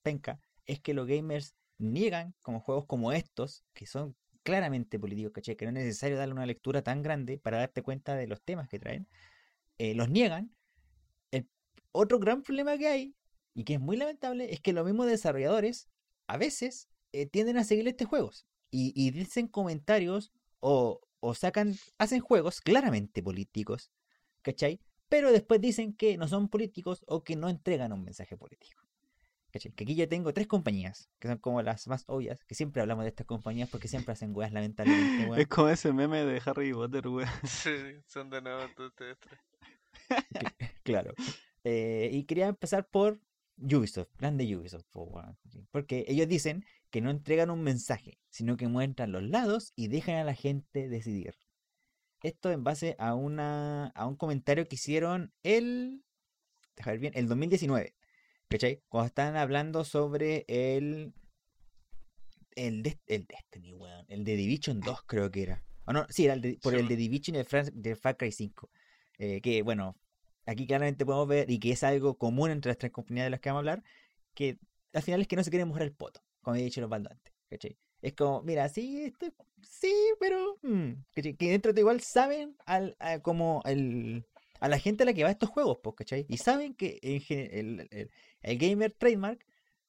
[0.02, 5.56] penca, es que los gamers niegan como juegos como estos, que son claramente políticos, ¿cachai?
[5.56, 8.70] Que no es necesario darle una lectura tan grande para darte cuenta de los temas
[8.70, 9.08] que traen,
[9.78, 10.56] eh, los niegan.
[11.32, 11.50] El
[11.92, 13.16] otro gran problema que hay,
[13.54, 15.90] y que es muy lamentable, es que los mismos desarrolladores
[16.28, 22.20] a veces eh, tienden a seguir estos juegos y, dicen comentarios o, o sacan, hacen
[22.20, 23.90] juegos claramente políticos,
[24.42, 24.82] ¿cachai?
[25.16, 28.84] Pero después dicen que no son políticos o que no entregan un mensaje político.
[29.50, 33.06] Que aquí yo tengo tres compañías, que son como las más obvias, que siempre hablamos
[33.06, 35.30] de estas compañías porque siempre hacen weas lamentablemente.
[35.42, 37.30] Es como ese meme de Harry Potter, weón.
[37.46, 37.72] Sí,
[38.08, 39.40] son de nuevo ustedes tres.
[40.84, 41.14] claro.
[41.64, 43.22] Eh, y quería empezar por
[43.58, 44.84] Ubisoft, grande Ubisoft,
[45.72, 50.16] porque ellos dicen que no entregan un mensaje, sino que muestran los lados y dejan
[50.16, 51.36] a la gente decidir.
[52.26, 56.04] Esto en base a, una, a un comentario que hicieron el.
[56.76, 57.94] Dejar bien, el 2019.
[58.48, 58.82] ¿Cachai?
[58.90, 61.14] Cuando estaban hablando sobre el.
[62.56, 64.06] El, de, el Destiny, weón.
[64.10, 65.64] El de Division 2, creo que era.
[65.86, 68.72] O no, sí, era el por el de Division de, Far Cry 5.
[69.20, 69.96] Eh, que, bueno,
[70.48, 73.40] aquí claramente podemos ver, y que es algo común entre las tres compañías de las
[73.40, 73.84] que vamos a hablar,
[74.34, 74.58] que
[74.94, 77.36] al final es que no se quieren mojar el poto, como he dicho los baldantes.
[77.52, 77.78] ¿Cachai?
[78.06, 79.34] Es como, mira, sí, este,
[79.64, 84.24] sí, pero mm, que, dentro de igual saben al, a, como el,
[84.60, 86.24] a la gente a la que va a estos juegos, pues, ¿cachai?
[86.30, 87.90] Y saben que el,
[88.44, 89.44] el, gamer trademark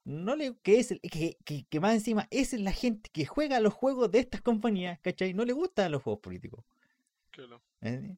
[0.04, 1.36] no le, que es que,
[1.68, 5.34] que, más encima es la gente que juega los juegos de estas compañías, ¿cachai?
[5.34, 6.64] No le gustan los juegos políticos.
[7.32, 7.60] Claro.
[7.82, 8.16] ¿Eh?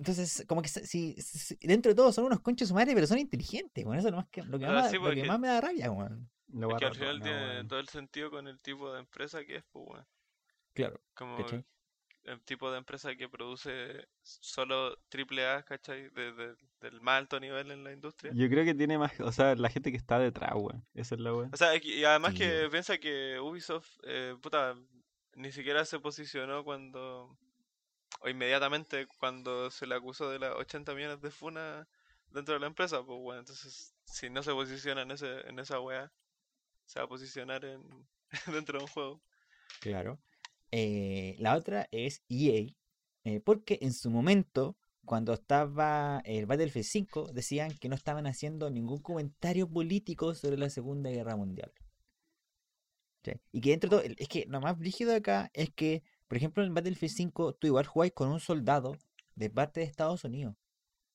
[0.00, 1.14] Entonces, como que si,
[1.60, 4.26] dentro de todo son unos conchos madre, pero son inteligentes, bueno, eso es lo, más
[4.30, 6.94] que, lo que, ah, más, lo que más me da rabia, bueno es que al
[6.94, 10.06] final tiene todo el sentido con el tipo de empresa que es, pues, bueno.
[10.72, 11.00] Claro.
[11.14, 11.38] Como
[12.24, 16.08] el tipo de empresa que produce solo triple A, ¿cachai?
[16.10, 18.32] De, del más alto nivel en la industria.
[18.34, 20.86] Yo creo que tiene más, o sea, la gente que está detrás, weón.
[20.94, 21.50] Esa es la weón.
[21.52, 24.74] O sea, y además que piensa que Ubisoft, eh, puta,
[25.34, 27.36] ni siquiera se posicionó cuando,
[28.20, 31.86] o inmediatamente cuando se le acusó de las 80 millones de funa
[32.28, 35.80] dentro de la empresa, pues bueno, entonces si no se posiciona en, ese, en esa
[35.80, 36.10] weá,
[36.84, 37.82] se va a posicionar en,
[38.52, 39.22] dentro de un juego.
[39.80, 40.18] Claro.
[40.70, 42.74] Eh, la otra es EA,
[43.24, 48.70] eh, porque en su momento, cuando estaba el Battlefield 5, decían que no estaban haciendo
[48.70, 51.72] ningún comentario político sobre la Segunda Guerra Mundial.
[53.52, 56.62] Y que dentro de todo, es que lo más rígido acá es que, por ejemplo,
[56.62, 58.98] en Battlefield 5 tú igual jugáis con un soldado
[59.34, 60.56] de parte de Estados Unidos.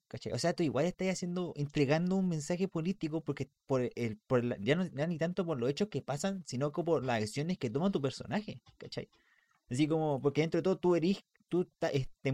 [0.09, 0.33] ¿Cachai?
[0.33, 4.57] O sea, tú igual estás haciendo, entregando un mensaje político porque por el, por la-
[4.59, 7.59] ya, no, ya ni tanto por los hechos que pasan, sino que por las acciones
[7.59, 9.09] que toma tu personaje, ¿cachai?
[9.69, 12.33] Así como, porque dentro de todo tú eres, tú ta- es- te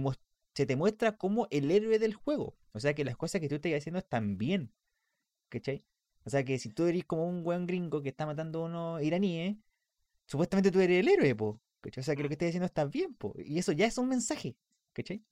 [0.55, 2.55] se te muestra como el héroe del juego.
[2.73, 4.71] O sea que las cosas que tú estás haciendo están bien,
[5.49, 5.83] ¿cachai?
[6.25, 9.03] O sea que si tú eres como un buen gringo que está matando a unos
[9.03, 9.57] iraníes,
[10.27, 11.61] supuestamente tú eres el héroe, po.
[11.81, 12.01] ¿cachai?
[12.01, 13.33] O sea que lo que estás haciendo está bien, po.
[13.37, 14.57] Y eso ya es un mensaje,
[14.93, 15.23] ¿cachai?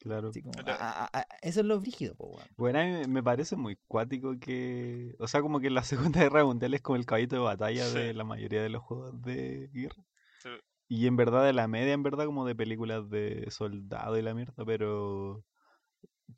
[0.00, 0.28] Claro.
[0.30, 0.72] Así como, Claro.
[0.82, 2.46] a- a- a- eso es lo brígido, po, weón.
[2.56, 5.14] Bueno, a mí me- parece muy cuático que.
[5.18, 5.82] O sea, como que la
[6.18, 7.98] Segunda Guerra Mundial es como el caballito de batalla Sí.
[7.98, 10.02] de la mayoría de los juegos de guerra.
[10.42, 10.48] Sí.
[10.88, 14.34] Y en verdad, de la media, en verdad, como de películas de soldado y la
[14.34, 15.44] mierda, pero.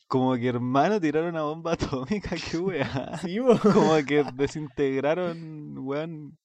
[0.09, 1.73] Como que hermano tiraron una bomba
[2.31, 3.19] atómica, qué weá.
[3.19, 3.39] Sí.
[3.93, 6.39] Como que desintegraron, weón,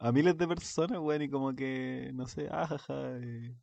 [0.00, 3.54] a miles de personas, weón, y como que, no sé, ajaja, eh,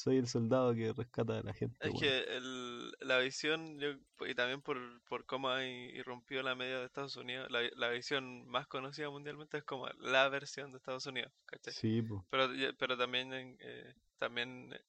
[0.00, 2.00] soy el soldado que rescata a la gente, Es weón.
[2.00, 3.90] que el, la visión, yo,
[4.26, 4.78] y también por,
[5.08, 9.10] por cómo ha i- irrumpido la media de Estados Unidos, la, la visión más conocida
[9.10, 11.72] mundialmente es como la versión de Estados Unidos, ¿cachai?
[11.74, 12.24] Sí, po.
[12.30, 12.48] Pero,
[12.78, 14.80] pero también, eh, también eh,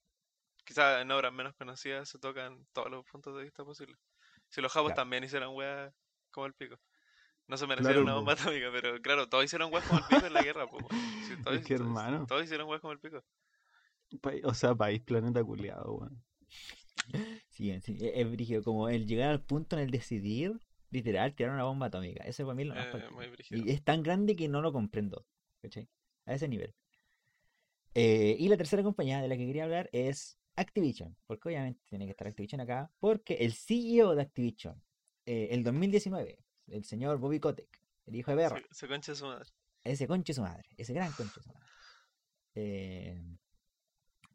[0.65, 3.97] quizás en obras menos conocidas se tocan todos los puntos de vista posibles.
[4.49, 5.01] Si los japos Claro.
[5.03, 5.93] también hicieron weas
[6.31, 6.79] como el pico.
[7.47, 10.25] No se merecieron Claro, una bomba atómica, pero claro, todos hicieron weas como el pico
[10.25, 10.77] en la guerra, po,
[11.45, 12.25] todos, Es que, todos- hermano.
[12.27, 13.23] todos hicieron weas como el pico.
[14.43, 16.23] O sea, país, planeta culiado, weón.
[17.49, 18.63] Sí, sí, e- es brígido.
[18.63, 20.59] Como el llegar al punto en el decidir,
[20.89, 22.23] literal, tirar una bomba atómica.
[22.23, 23.27] Eso para mí es lo más Eh, muy.
[23.49, 25.25] Y es tan grande que no lo comprendo.
[25.61, 25.87] ¿Cachai?
[26.25, 26.73] A ese nivel.
[27.93, 31.15] Eh, y la tercera compañía de la que quería hablar es Activision.
[31.27, 32.91] Porque obviamente tiene que estar Activision acá.
[32.99, 34.81] Porque el CEO de Activision,
[35.25, 39.25] eh, el 2019, el señor Bobby Kotick, el hijo de Berra, Se, se concha su
[39.25, 39.49] madre.
[39.83, 41.67] ese conche su madre, ese gran conche su madre,
[42.55, 43.21] eh,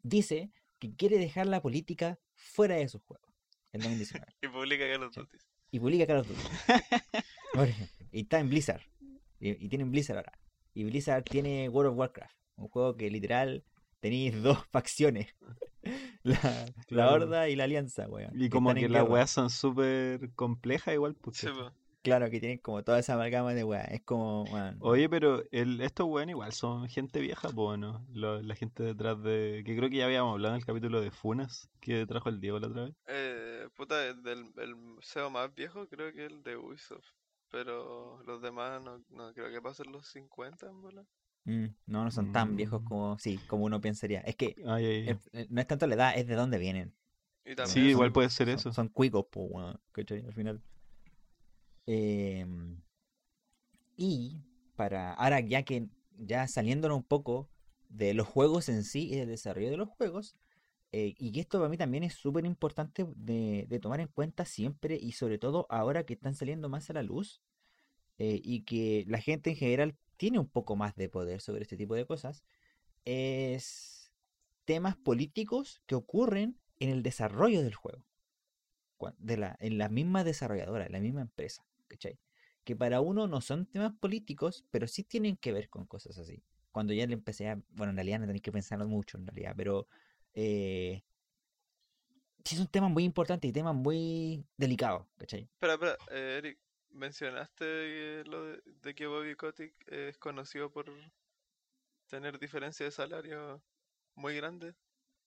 [0.07, 3.27] dice que quiere dejar la política fuera de sus juegos.
[3.73, 4.25] En 2019.
[4.41, 5.19] Y publica Call of Sí.
[5.21, 5.37] Duty.
[5.71, 6.41] y publica Call of Duty.
[7.53, 8.07] Por ejemplo.
[8.11, 8.81] Y está en Blizzard.
[9.39, 10.33] Y, y tienen Blizzard ahora.
[10.73, 12.35] Y Blizzard tiene World of Warcraft.
[12.55, 13.63] Un juego que literal
[13.99, 15.27] tenéis dos facciones.
[16.23, 17.11] La.
[17.11, 18.31] Horda y la Alianza, weón.
[18.39, 21.37] Y como que las weas son súper complejas, igual, pues.
[21.37, 21.47] Sí.
[22.07, 23.85] Claro, que tienen como toda esa amalgama de weón.
[23.89, 28.05] Es como, weón, Oye, pero el, estos weón igual son gente vieja, pues, ¿no?
[28.13, 29.61] Lo- la gente detrás de.
[29.65, 32.59] Que creo que ya habíamos hablado en el capítulo de Funas, que trajo el Diego
[32.59, 32.95] la otra vez.
[33.07, 37.05] Eh, puta, del el SEO más viejo creo que el de Ubisoft.
[37.49, 41.05] Pero los demás no, no creo que pasen los 50 en bola.
[41.45, 42.85] mm, no, no son tan viejos Mm.
[42.85, 44.19] como, sí, como uno pensaría.
[44.21, 45.09] Es que Ay, ay, ay.
[45.09, 46.93] el- el- no es tanto la edad, es de dónde vienen.
[47.45, 48.73] Y Sí, son- igual puede ser son, eso.
[48.73, 50.25] Son cuicos, po, weón, ¿cachai?
[50.25, 50.61] Al final.
[51.87, 52.81] Em,
[53.95, 54.43] y
[54.75, 57.49] para ahora ya que ya saliéndonos un poco
[57.89, 60.35] de los juegos en sí y del desarrollo de los juegos,
[60.91, 65.13] eh, y esto para mí también es súper importante de, tomar en cuenta siempre y
[65.13, 67.41] sobre todo ahora que están saliendo más a la luz
[68.19, 71.77] eh, y que la gente en general tiene un poco más de poder sobre este
[71.77, 72.43] tipo de cosas,
[73.05, 74.11] es
[74.65, 78.03] temas políticos que ocurren en el desarrollo del juego
[79.17, 82.19] de la, en la misma desarrolladora, en la misma empresa, ¿cachai?
[82.63, 86.43] Que para uno no son temas políticos, pero sí tienen que ver con cosas así.
[86.71, 89.53] Cuando ya le empecé a, bueno, en realidad no tenéis que pensarlo mucho, en realidad,
[89.55, 89.87] pero
[90.33, 91.03] eh,
[92.43, 95.49] sí son temas muy importantes y temas muy delicados, ¿cachai?
[95.53, 96.59] Espera, espera, eh, Eric,
[96.91, 100.85] mencionaste lo de, de que Bobby Kotick es conocido por
[102.09, 103.61] tener diferencia de salario
[104.15, 104.73] muy grande.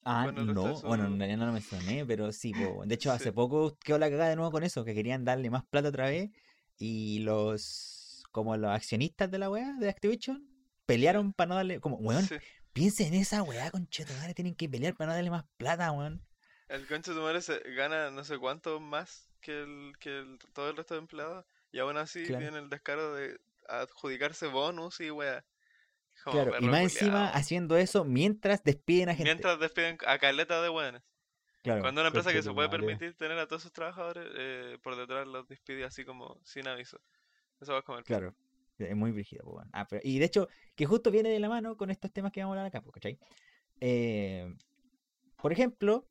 [0.02, 3.32] Ah, Bueno, no, bueno, en realidad no lo mencioné, pero sí, po, de hecho hace
[3.32, 6.30] poco quedó la cagada de nuevo con eso, que querían darle más plata otra vez
[6.80, 10.44] y los, como los accionistas de la weá, de Activision,
[10.86, 12.36] pelearon para no darle, como, weón, Sí.
[12.72, 16.24] piensen en esa weá, conchetumare, tienen que pelear para no darle más plata, weón.
[16.68, 20.38] El concha de tu madre se gana no sé cuánto más que, el, que el-
[20.54, 22.40] todo el resto de empleados y aún así Claro.
[22.44, 25.44] tienen el descaro de adjudicarse bonus y wea.
[26.24, 29.24] Como Claro, y más encima haciendo eso mientras despiden a gente.
[29.24, 31.02] Mientras despiden a caleta de weones.
[31.62, 32.86] Claro, Cuando una empresa que se puede madre.
[32.86, 37.00] permitir tener a todos sus trabajadores, eh, por detrás los despide así como sin aviso.
[37.60, 38.02] Eso va el pico.
[38.04, 38.34] claro,
[38.78, 39.68] es muy brígido, po, weón.
[39.72, 42.40] Ah, pero- y de hecho, que justo viene de la mano con estos temas que
[42.40, 43.18] vamos a hablar acá, po, ¿cachai?
[43.80, 44.54] Eh,
[45.36, 46.06] por ejemplo,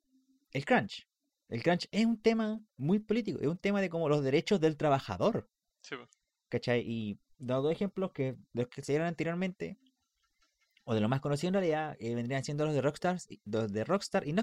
[0.52, 1.08] el crunch.
[1.50, 4.78] El crunch es un tema muy político, es un tema de como los derechos del
[4.78, 5.50] trabajador.
[5.82, 6.08] Sí, po.
[6.50, 6.82] ¿Cachai?
[6.86, 9.78] Y dado dos ejemplos que los que se dieron anteriormente,
[10.84, 13.84] o de lo más conocido en realidad, eh, vendrían siendo los de Rockstar, los de
[13.84, 14.34] Rockstar y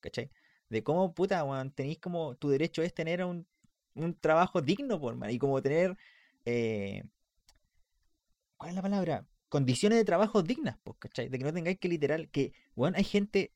[0.00, 0.30] ¿cachai?
[0.68, 3.46] De cómo, puta, weón, tenéis como, tu derecho es tener un,
[3.94, 5.96] un trabajo digno, por man, y como tener,
[6.44, 7.04] eh,
[8.56, 9.26] ¿cuál es la palabra?
[9.48, 11.28] Condiciones de trabajo dignas, pues, ¿cachai?
[11.28, 13.52] De que no tengáis que literal, que, weón, hay gente,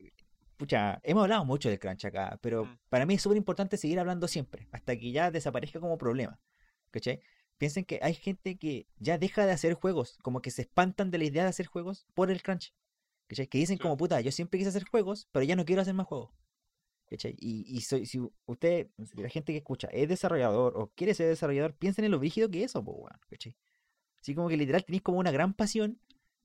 [0.56, 2.78] pucha, hemos hablado mucho del crunch acá, pero Mm.
[2.88, 6.38] para mí es súper importante seguir hablando siempre, hasta que ya desaparezca como problema.
[6.90, 7.20] ¿Cachai?
[7.58, 11.18] Piensen que hay gente que ya deja de hacer juegos, como que se espantan de
[11.18, 12.72] la idea de hacer juegos por el crunch.
[13.30, 13.46] ¿Cachai?
[13.46, 13.82] Que dicen Sí.
[13.82, 16.32] como, puta, yo siempre quise hacer juegos, pero ya no quiero hacer más juegos.
[17.06, 17.36] ¿Cachai?
[17.38, 21.28] Y, y soy, si usted, si la gente que escucha es desarrollador o quiere ser
[21.28, 23.56] desarrollador, piensen en lo brígido que es eso, po, weón, ¿cachai?
[24.20, 26.00] Así como que literal tenéis como una gran pasión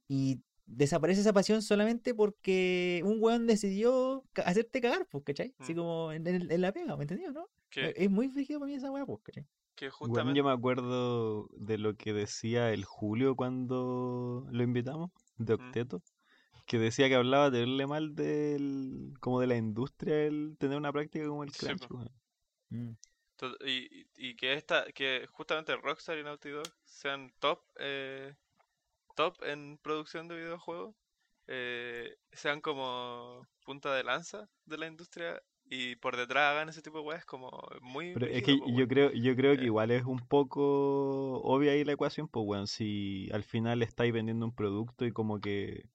[0.08, 5.56] y desaparece esa pasión solamente porque un weón decidió hacerte cagar, pues, ¿cachai?
[5.58, 5.78] Así Mm.
[5.78, 7.48] como en, en- en la pega, ¿me entendió, no?
[7.72, 9.48] Que, Es muy brígido para mí esa weá, pues, ¿cachai?
[9.76, 10.38] que Bueno, justamente.
[10.38, 16.02] yo me acuerdo de lo que decía el Julio cuando lo invitamos, de Octeto,
[16.66, 21.28] que decía que hablaba terrible mal del, como de la industria el tener una práctica
[21.28, 22.12] como el Sí, crunch, weón.
[22.70, 22.92] Mm.
[23.66, 28.34] Y, y- y que esta, que justamente Rockstar y Naughty Dog sean top, eh,
[29.16, 30.96] top en producción de videojuegos,
[31.48, 37.00] eh, sean como punta de lanza de la industria y por detrás hagan ese tipo
[37.00, 37.52] de weas como
[37.82, 39.66] muy Pero es que yo creo, yo creo que Eh.
[39.66, 44.46] igual es un poco obvia ahí la ecuación, pues weón, si al final estáis vendiendo
[44.46, 45.90] un producto y como que,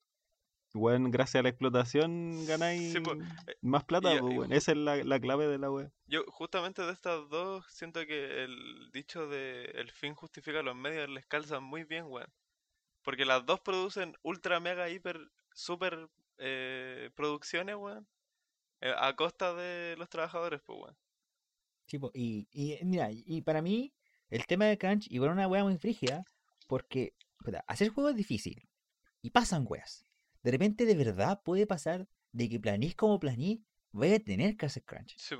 [0.75, 3.13] weón, gracias a la explotación ganáis Sí, po,
[3.61, 5.91] más plata, pues esa es la, la clave de la web.
[6.07, 11.09] Yo justamente de estas dos siento que el dicho de el fin justifica los medios
[11.09, 12.29] les calza muy bien, weón.
[13.03, 15.19] Porque las dos producen ultra mega hiper
[15.53, 16.09] super
[16.39, 18.07] eh, producciones, weón.
[18.81, 20.97] eh, a costa de los trabajadores, pues, weón.
[21.87, 23.93] Sí, po, y, y eh, mira, y para mí
[24.31, 26.25] el tema de crunch igual es una wea muy frígida
[26.69, 28.69] porque puta, hacer juegos es difícil
[29.23, 30.07] y pasan weas.
[30.43, 33.61] De repente de verdad puede pasar de que planís como planís,
[33.93, 35.15] vaya a tener que hacer crunch.
[35.19, 35.35] Sí.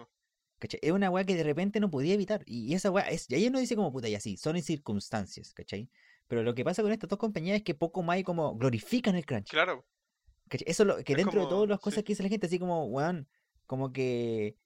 [0.59, 0.81] ¿Cachai?
[0.83, 2.43] Es una weá que de repente no podía evitar.
[2.47, 5.55] Y esa weá, es, y ahí uno dice como puta, y así, son en circunstancias,
[5.55, 5.89] ¿cachai?
[6.29, 9.17] Pero lo que pasa con estas dos compañías es que poco más y como glorifican
[9.17, 9.49] el crunch.
[9.49, 9.87] Claro,
[10.49, 10.69] ¿cachai?
[10.69, 11.85] Eso es lo que Es dentro de todas las sí.
[11.85, 13.27] cosas que dice la gente, así como, weón,
[13.67, 14.57] como que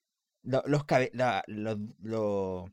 [0.43, 2.72] lo- los, cabe- la- los, lo-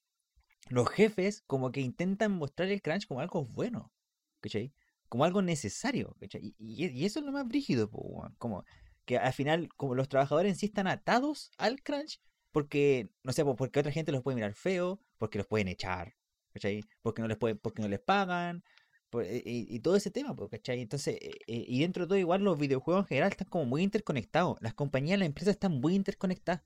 [0.69, 3.91] los jefes como que intentan mostrar el crunch como algo bueno,
[4.39, 4.73] ¿cachai?
[5.11, 6.15] Como algo necesario.
[6.41, 8.63] Y, y- eso es lo más brígido, po, como
[9.05, 12.21] que al final, como los trabajadores en sí están atados al crunch,
[12.53, 16.15] porque, no sé, po, porque otra gente los puede mirar feo, porque los pueden echar,
[16.53, 16.83] ¿cachai?
[17.01, 18.63] Porque no les pueden, porque no les pagan,
[19.09, 20.79] por- y, y- todo ese tema, ¿cachai?
[20.81, 24.57] Entonces, eh, y dentro de todo igual los videojuegos en general están como muy interconectados,
[24.61, 26.63] las compañías, las empresas están muy interconectadas,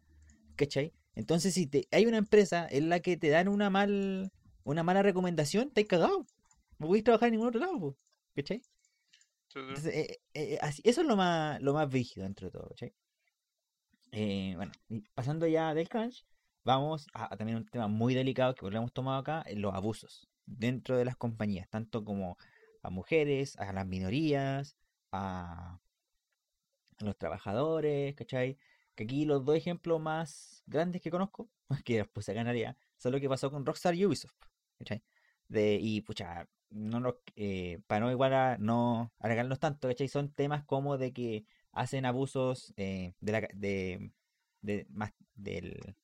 [0.55, 0.93] ¿cachai?
[1.15, 4.31] Entonces, si te, hay una empresa en la que te dan una mal
[4.63, 6.25] una mala recomendación, te cagado.
[6.79, 7.97] No podéis trabajar en ningún otro lado, po,
[8.35, 8.61] ¿cachai?
[9.67, 12.93] Entonces, eh, eh, así- eso es lo más, lo más brígido dentro de todo, ¿cachai?
[14.11, 14.71] Eh, bueno,
[15.13, 16.25] pasando ya del crunch,
[16.63, 19.73] vamos a, a también un tema muy delicado que lo hemos tomado acá, eh, los
[19.73, 22.37] abusos dentro de las compañías, tanto como
[22.81, 24.77] a mujeres, a las minorías,
[25.11, 25.79] a,
[26.97, 28.57] a los trabajadores, ¿cachai?
[28.95, 31.49] Que aquí los dos ejemplos más grandes que conozco,
[31.85, 34.33] que después se ganaría, son lo que pasó con Rockstar y Ubisoft,
[34.77, 35.03] ¿cachai?
[35.47, 40.07] De, y pucha, no nos, eh, para no igual a no alargarnos tanto, ¿cachai?
[40.09, 44.11] Son temas como de que hacen abusos eh, de la, de,
[44.61, 45.95] de más del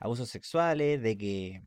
[0.00, 1.62] abusos sexuales, de que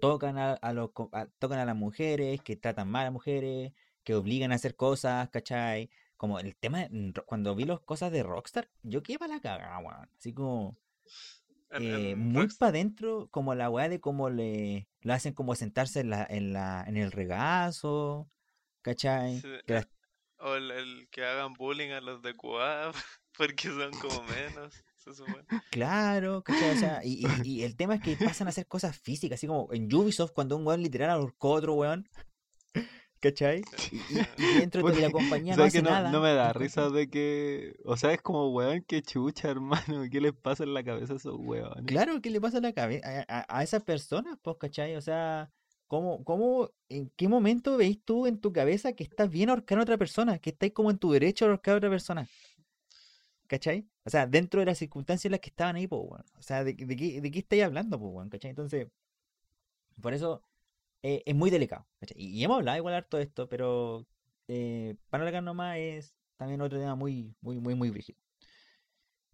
[0.00, 0.90] tocan a, a los
[1.38, 3.72] tocan a las mujeres, que tratan mal a mujeres,
[4.04, 5.90] que obligan a hacer cosas, ¿cachai?
[6.16, 10.08] Como el tema, de- cuando vi las cosas de Rockstar, yo quedé para la cagada.
[10.18, 10.76] Así como
[11.70, 16.10] eh, muy para adentro, como la weá de cómo le lo hacen como sentarse en
[16.10, 18.30] la, en la, en el regazo,
[18.82, 19.40] ¿cachai?
[19.40, 19.88] Sí, Que las-
[20.38, 22.94] O el, el que hagan bullying a los de Coab
[23.36, 25.44] porque son como menos, se supone.
[25.70, 26.70] claro, ¿cachai?
[26.76, 27.26] O sea, y, y-
[27.60, 30.56] y el tema es que pasan a hacer cosas físicas, así como en Ubisoft cuando
[30.56, 32.08] un weón literal ahorcó a otro weón,
[33.20, 33.62] ¿cachai?
[34.38, 36.10] Y, dentro de que la compañía no ¿Sabes hace que no, nada.
[36.10, 40.20] no me da risa de que, o sea, es como, weón, qué chucha, hermano, ¿qué
[40.20, 41.84] les pasa en la cabeza a esos weones?
[41.86, 44.96] Claro, ¿qué le pasa a la cabeza a, a, a esas personas, pues, cachai?
[44.96, 45.50] O sea,
[45.86, 49.82] ¿cómo, cómo, en qué momento veis tú en tu cabeza que estás bien ahorcar a
[49.82, 50.38] otra persona?
[50.38, 52.28] Que estáis como en tu derecho a ahorcar a otra persona.
[53.46, 53.88] ¿Cachai?
[54.04, 56.24] O sea, dentro de las circunstancias en las que estaban ahí, pues, weón.
[56.38, 58.28] O sea, ¿de, de qué, de qué estáis hablando, pues, weón?
[58.28, 58.50] ¿Cachai?
[58.50, 58.88] Entonces,
[60.00, 60.42] por eso
[61.02, 61.86] eh, es muy delicado.
[62.14, 64.06] Y, hemos hablado igual harto de esto, pero
[64.48, 68.18] eh, para no alargarnos más es también otro tema muy, muy, muy, muy brígido.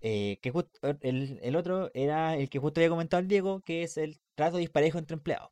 [0.00, 0.68] Eh, que o-
[1.00, 4.58] el, el otro era el que justo había comentado el Diego, que es el trato
[4.58, 5.50] disparejo entre empleados.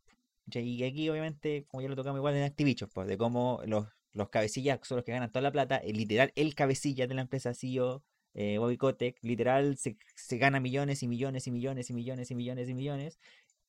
[0.52, 4.28] Y aquí, obviamente, como ya lo tocamos igual en Activision, pues, de cómo los, los
[4.28, 8.02] cabecillas son los que ganan toda la plata, literal, el cabecilla de la empresa CEO,
[8.34, 8.76] eh, Bobby
[9.22, 13.18] literal, se, se gana millones y millones y millones y millones y millones y millones,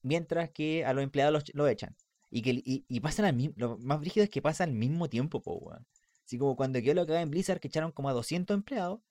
[0.01, 1.95] mientras que a los empleados los, lo echan.
[2.35, 5.07] Y que y, y pasan al mismo, lo más brígido es que pasa al mismo
[5.09, 5.85] tiempo, po, weón.
[6.25, 9.01] Así como cuando quedó lo que en Blizzard, que echaron como a 200 empleados,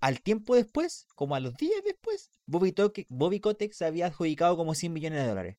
[0.00, 4.56] al tiempo después, como a los días después, Bobby, Toque, Bobby Kotick se había adjudicado
[4.56, 5.56] como 100 millones de dólares.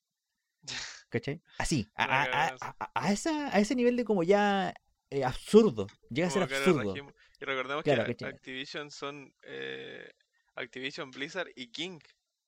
[1.10, 1.42] ¿Cachai?
[1.58, 4.74] Así, a, a- a- a- a esa, a ese nivel de como ya
[5.10, 5.88] eh, absurdo.
[6.10, 6.96] Llega a ser absurdo.
[6.96, 8.26] Y recordemos Claro, que.
[8.26, 10.10] Activision son eh,
[10.56, 12.00] Activision, Blizzard y King,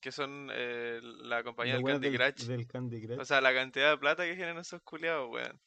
[0.03, 2.45] que son eh, la compañía La del Candy del, Crush.
[2.45, 3.19] del Candy Crush.
[3.19, 5.59] O sea, la cantidad de plata que generan esos culiados, weón.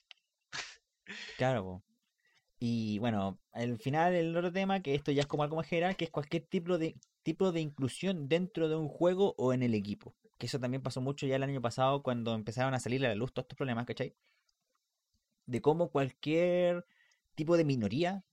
[1.39, 1.85] Claro, po.
[2.59, 5.97] Y bueno, al final el otro tema, que esto ya es como algo más general,
[5.97, 9.75] que es cualquier tipo de, tipo de inclusión dentro de un juego o en el
[9.75, 10.15] equipo.
[10.37, 13.15] Que eso también pasó mucho ya el año pasado cuando empezaron a salir a la
[13.15, 14.15] luz todos estos problemas, ¿cachai?
[15.47, 16.87] De cómo cualquier
[17.35, 18.25] tipo de minoría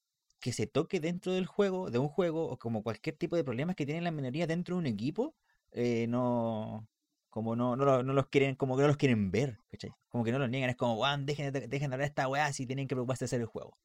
[0.42, 3.78] que se toque dentro del juego, de un juego, o como cualquier tipo de problemas
[3.78, 5.36] que tienen las minorías dentro de un equipo,
[5.74, 6.88] eh, no,
[7.30, 9.92] como no, no, no los quieren, como que no los quieren ver, ¿cachai?
[10.10, 12.52] Como que no los niegan, es como, weón, dejen, de- dejen de hablar esta weá
[12.54, 13.78] si tienen que preocuparse de hacer el juego.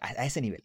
[0.00, 0.64] A, a ese nivel,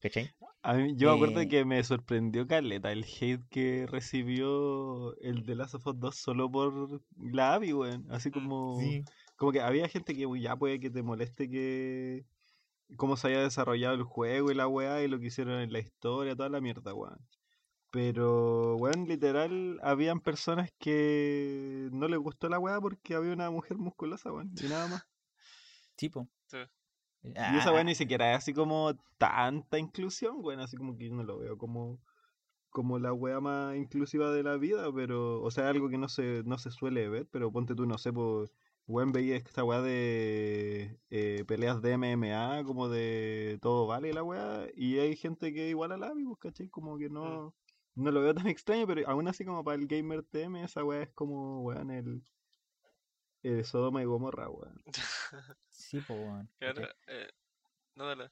[0.00, 0.30] ¿cachai?
[0.62, 5.44] A mí- yo me acuerdo eh, que me sorprendió Caleta el hate que recibió el
[5.44, 8.06] de Last of Us 2 solo por la AVI, weón.
[8.10, 8.78] Así como,
[9.36, 12.24] como que había gente que uy, ya puede que te moleste que
[12.96, 15.80] cómo se haya desarrollado el juego y la weá y lo que hicieron en la
[15.80, 17.18] historia, toda la mierda, weón.
[17.90, 23.78] Pero, weón, literal, habían personas que no les gustó la weá porque había una mujer
[23.78, 25.06] musculosa, weón, y nada más.
[25.96, 26.28] Tipo.
[26.46, 26.58] Sí.
[27.22, 31.08] Y esa weá Ah, ni siquiera es así como tanta inclusión, weón, así como que
[31.08, 32.00] yo no lo veo como,
[32.70, 36.42] como la weá más inclusiva de la vida, pero, o sea, algo que no se,
[36.44, 38.50] no se suele ver, pero ponte tú, no sé, pues,
[38.86, 44.66] weón, veía esta weá de eh, peleas de MMA, como de todo vale la weá,
[44.74, 46.68] y hay gente que igual a la vi, pues, ¿cachai?
[46.68, 47.54] Como que no,
[47.96, 51.02] no lo veo tan extraño, pero aún así como para el gamer TM, esa weá
[51.02, 52.22] es como, weón, el,
[53.42, 54.82] el Sodoma y Gomorra, weón.
[55.68, 56.50] Sí, po, weón.
[56.58, 56.84] ¿cachai?
[56.84, 57.28] ahora, eh,
[57.96, 58.30] no, dale.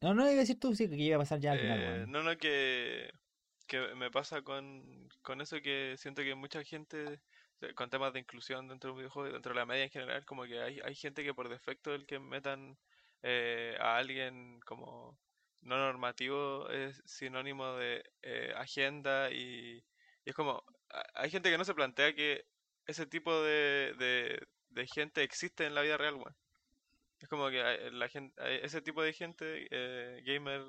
[0.00, 1.88] No, no, iba a decir tú, sí, que iba a pasar ya al final, Eh,
[1.88, 2.12] weón.
[2.12, 3.10] no, no, que,
[3.66, 7.20] que me pasa con, con eso que siento que mucha gente,
[7.60, 9.90] eh, con temas de inclusión dentro de un videojuego y dentro de la media en
[9.90, 12.78] general, como que hay, hay gente que por defecto el que metan
[13.22, 15.18] eh, a alguien como
[15.62, 19.84] no normativo es sinónimo de eh, agenda y,
[20.24, 20.62] es como,
[21.14, 22.44] hay gente que no se plantea que
[22.86, 23.94] ese tipo de,
[24.70, 26.36] de, gente existe en la vida real, weón.
[27.20, 28.34] Es como que hay- la gente,
[28.64, 30.62] ese tipo de gente, eh, gamer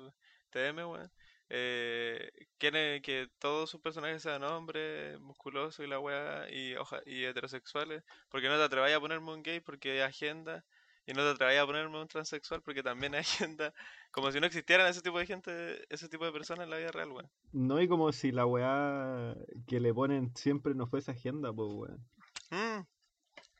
[0.50, 1.12] TM, weón,
[1.48, 6.74] eh, quiere que todos sus personajes sean hombres, musculosos y la weá, y,
[7.06, 10.64] y heterosexuales, porque no te atreváis a ponerme un gay porque hay agenda,
[11.10, 13.74] y no te atreváis a ponerme un transexual porque también hay agenda,
[14.10, 16.92] como si no existieran ese tipo de gente, ese tipo de personas en la vida
[16.92, 17.30] real, weón.
[17.52, 19.34] No, y como si la weá
[19.66, 22.08] que le ponen siempre no fuese agenda, pues weón.
[22.50, 22.86] Mm.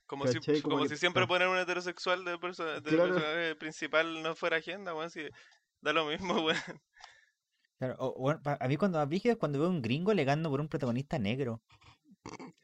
[0.07, 0.39] Como si.
[0.41, 3.15] Como como que- si siempre poner un heterosexual de, perso- de Claro.
[3.15, 5.23] personaje principal no fuera agenda, weón, si
[5.81, 6.57] da lo mismo, weón.
[7.79, 10.61] Claro, o- pa- a mí cuando más brígido es cuando veo un gringo alegando por
[10.61, 11.63] un protagonista negro.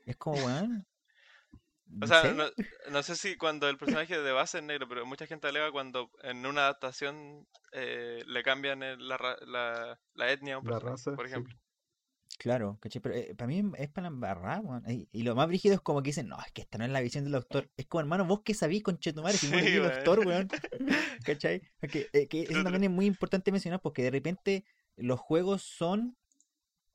[0.05, 0.87] Es como, weón.
[2.01, 2.45] O ¿en sea, no,
[2.91, 6.11] no sé si cuando el personaje de base es negro, pero mucha gente alega cuando
[6.23, 10.99] en una adaptación eh, le cambian el- la, ra- la, la etnia a un personaje,
[11.01, 11.27] raza, por sí.
[11.27, 11.55] ejemplo.
[12.39, 13.03] Claro, ¿cachai?
[13.03, 14.85] Pero para mí es para la embarrada, weón.
[14.91, 16.91] Y, y lo más brígido es como que dicen, no, es que esta no es
[16.91, 17.71] la visión del autor.
[17.77, 20.51] Es como, hermano, vos que sabís, conchetumare, si no Sí, eres el autor, weón.
[21.25, 21.63] ¿Cachai?
[21.83, 24.65] Eh, que eso también es muy importante mencionar porque de repente
[24.97, 26.17] los juegos son,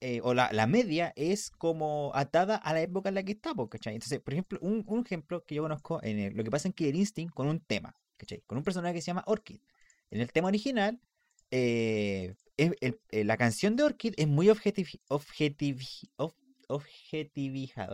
[0.01, 3.69] eh, o la, la media es como atada a la época en la que estamos,
[3.69, 3.93] ¿cachai?
[3.93, 6.73] Entonces, por ejemplo, un, un ejemplo que yo conozco, en el- lo que pasa en
[6.73, 8.41] Killer Instinct con un tema, ¿cachai?
[8.47, 9.59] Con un personaje que se llama Orchid.
[10.09, 10.99] En el tema original,
[11.51, 16.33] eh, es- el- eh, la canción de Orchid es muy objetivi- objetivi- ob-.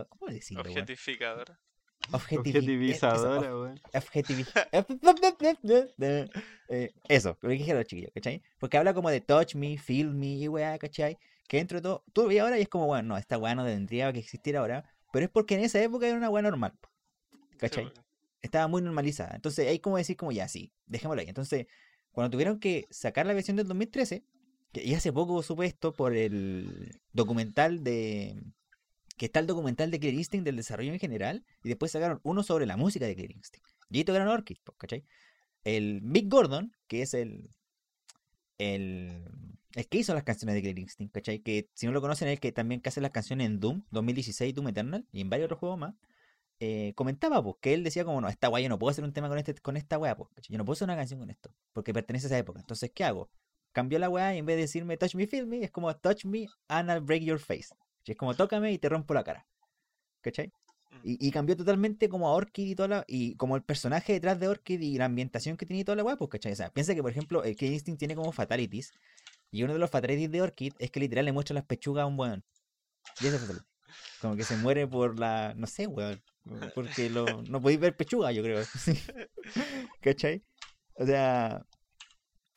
[0.08, 0.62] ¿Cómo decirlo?
[0.70, 1.58] Objetificadora.
[2.12, 3.80] Objetivizadora, weón.
[3.92, 4.46] Objetivi-
[6.70, 8.42] Eh, eso, lo que dijeron los chiquillos, ¿cachai?
[8.58, 11.18] Porque habla como de touch me, feel me y weá, ¿cachai?
[11.48, 13.54] Que dentro de todo, tú lo ves ahora y es como, bueno, no, esta weá
[13.54, 16.74] no tendría que existir ahora, pero es porque en esa época era una weá normal,
[17.52, 17.92] Sí, ¿cachai?
[18.42, 19.34] Estaba muy normalizada.
[19.34, 21.28] Entonces hay como decir como ya, sí, dejémoslo ahí.
[21.28, 21.66] Entonces,
[22.12, 24.22] cuando tuvieron que sacar la versión del 2013,
[24.72, 28.40] que y hace poco supe esto por el documental de...
[29.16, 32.44] Que está el documental de Clear Instinct del desarrollo en general, y después sacaron uno
[32.44, 33.66] sobre la música de Clear Instinct.
[33.90, 35.04] Y ahí tocaron Orchid, ¿cachai?
[35.64, 37.50] El Mick Gordon, que es el,
[38.58, 41.40] el, el que hizo las canciones de Clear Instinct, ¿cachai?
[41.40, 43.82] Que si no lo conocen, es el que también que hace las canciones en Doom
[43.90, 45.94] 2016, Doom Eternal, y en varios otros juegos más.
[46.60, 49.12] eh, comentaba, pues, que él decía como, no, esta weá yo no puedo hacer un
[49.12, 50.30] tema con, este, con esta weá, pues.
[50.48, 52.60] Yo no puedo hacer una canción con esto, porque pertenece a esa época.
[52.60, 53.30] Entonces, ¿qué hago?
[53.72, 56.24] Cambió la weá y en vez de decirme touch me, feel me, es como touch
[56.24, 57.68] me and I'll break your face.
[58.00, 58.12] ¿cachai?
[58.14, 59.46] Es como tócame y te rompo la cara.
[60.22, 60.48] ¿Cachai?
[60.90, 61.00] Mm.
[61.04, 64.40] Y, y cambió totalmente como a Orchid y toda la, y como el personaje detrás
[64.40, 66.52] de Orchid y la ambientación que tenía y toda la weá, pues, ¿cachai?
[66.52, 68.92] O sea, piensa que, por ejemplo, el Killer Instinct tiene como fatalities
[69.50, 72.06] Y uno de los fatalities de Orchid es que literal le muestra las pechugas a
[72.06, 72.44] un weón.
[73.20, 73.64] Y ese fatality.
[74.20, 75.54] Como que se muere por la.
[75.56, 76.22] No sé, weón.
[76.74, 78.62] Porque lo, no podéis ver pechuga, yo creo.
[80.00, 80.42] ¿Cachai?
[80.94, 81.64] O sea.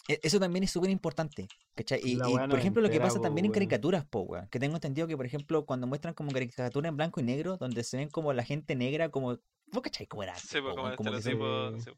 [0.08, 1.48] e- Eso también es súper importante.
[1.76, 2.02] ¿Cachai?
[2.04, 4.48] Y, y, por ejemplo, lo que pasa po, también en caricaturas, po, weón.
[4.50, 7.84] Que tengo entendido que, por ejemplo, cuando muestran como caricaturas en blanco y negro, donde
[7.84, 9.38] se ven como la gente negra, como.
[9.68, 10.36] ¿Vos cachai cómo era?
[10.36, 11.78] Sí, pues po, como Como estereotipo.
[11.80, 11.98] se- sí.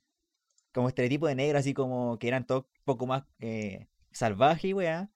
[0.74, 4.74] como estereotipo de negro, así como que eran todos un poco más eh, salvajes y
[4.74, 5.09] weá.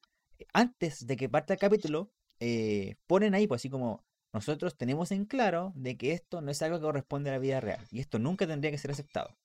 [0.53, 5.25] Antes de que parta el capítulo, eh, ponen ahí, pues así como, nosotros tenemos en
[5.25, 8.19] claro de que esto no es algo que corresponde a la vida real y esto
[8.19, 9.35] nunca tendría que ser aceptado.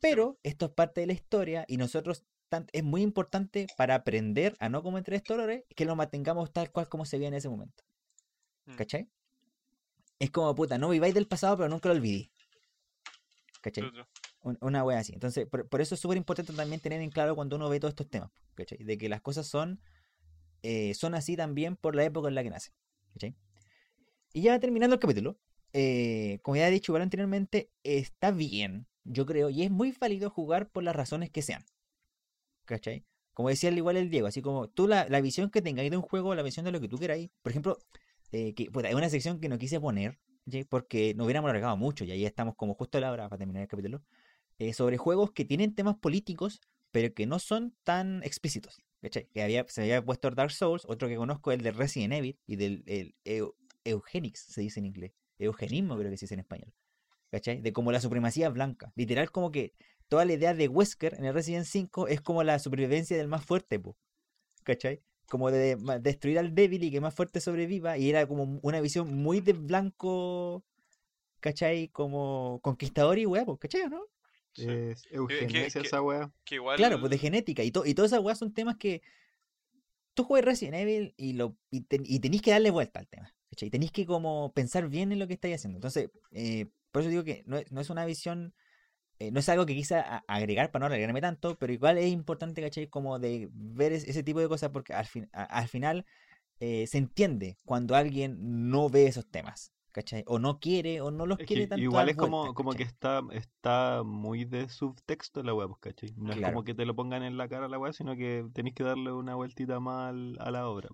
[0.00, 4.56] Pero esto es parte de la historia y nosotros tan- es muy importante para aprender
[4.60, 7.48] a no cometer estos errores que lo mantengamos tal cual como se veía en ese
[7.48, 7.82] momento.
[8.66, 9.08] Mm, ¿Cachai?
[10.18, 12.30] Es como, puta, no viváis del pasado, pero nunca lo olvidé.
[13.60, 13.84] ¿Cachai?
[14.60, 15.12] Una wea así.
[15.12, 17.92] Entonces, por, por eso es súper importante también tener en claro cuando uno ve todos
[17.92, 18.78] estos temas, ¿cachai?
[18.78, 19.80] De que las cosas son,
[20.62, 22.74] eh, son así también por la época en la que nacen.
[24.32, 25.38] Y ya terminando el capítulo,
[25.72, 30.30] eh, como ya he dicho igual anteriormente, está bien, yo creo, y es muy válido
[30.30, 31.64] jugar por las razones que sean.
[33.32, 35.96] Como decía al igual el Diego, así como tú la, la visión que tengáis de
[35.96, 37.78] un juego, la visión de lo que tú queráis, por ejemplo,
[38.32, 40.18] eh, que puta, hay una sección que no quise poner,
[40.68, 43.62] porque nos hubiéramos alargado mucho, y ahí estamos como justo a la hora para terminar
[43.62, 44.02] el capítulo
[44.58, 48.78] eh, sobre juegos que tienen temas políticos, pero que no son tan explícitos.
[49.02, 49.26] ¿cachai?
[49.32, 52.56] Que había, se había puesto Dark Souls, otro que conozco el de Resident Evil y
[52.56, 53.54] del el Eu-
[53.84, 55.12] Eugenics, se dice en inglés.
[55.38, 56.72] Eugenismo creo que se dice en español.
[57.30, 57.60] ¿Cachai?
[57.60, 58.92] De como la supremacía blanca.
[58.96, 59.74] Literal como que
[60.08, 63.44] toda la idea de Wesker en el Resident 5 es como la supervivencia del más
[63.44, 63.96] fuerte, po.
[64.64, 65.02] ¿Cachai?
[65.28, 67.98] Como de ma- destruir al débil y que más fuerte sobreviva.
[67.98, 70.64] Y era como una visión muy de blanco,
[71.40, 71.88] ¿cachai?
[71.88, 74.02] Como conquistador y huevo, ¿cachai no?
[74.56, 74.70] Sí.
[74.70, 76.32] Es eugenesia que- esa weá.
[76.44, 76.76] Que igual.
[76.76, 79.02] Claro, pues de genética y, to- y todas esas weas son temas que
[80.14, 83.34] tú juegas Resident Evil y, lo, y, ten- y tenés que darle vuelta al tema.
[83.50, 83.68] ¿cachai?
[83.68, 85.76] Y tenés que como pensar bien en lo que estáis haciendo.
[85.76, 88.54] Entonces, eh, por eso digo que no es, no es una visión,
[89.18, 89.96] eh, no es algo que quise
[90.26, 92.88] agregar para no alargarme tanto, pero igual es importante, ¿cachai?
[92.88, 96.06] Como de ver es- ese tipo de cosas porque al, fin, a- al final
[96.58, 99.72] eh, se entiende cuando alguien no ve esos temas.
[99.96, 100.24] ¿Cachai?
[100.26, 101.82] O no quiere, o no los Es quiere que tanto.
[101.82, 106.12] igual es como, vueltas, como que está, está muy de subtexto la weá, pues, ¿cachai?
[106.18, 108.74] No es como que te lo pongan en la cara la weá, sino que tenéis
[108.74, 110.90] que darle una vueltita más a la obra.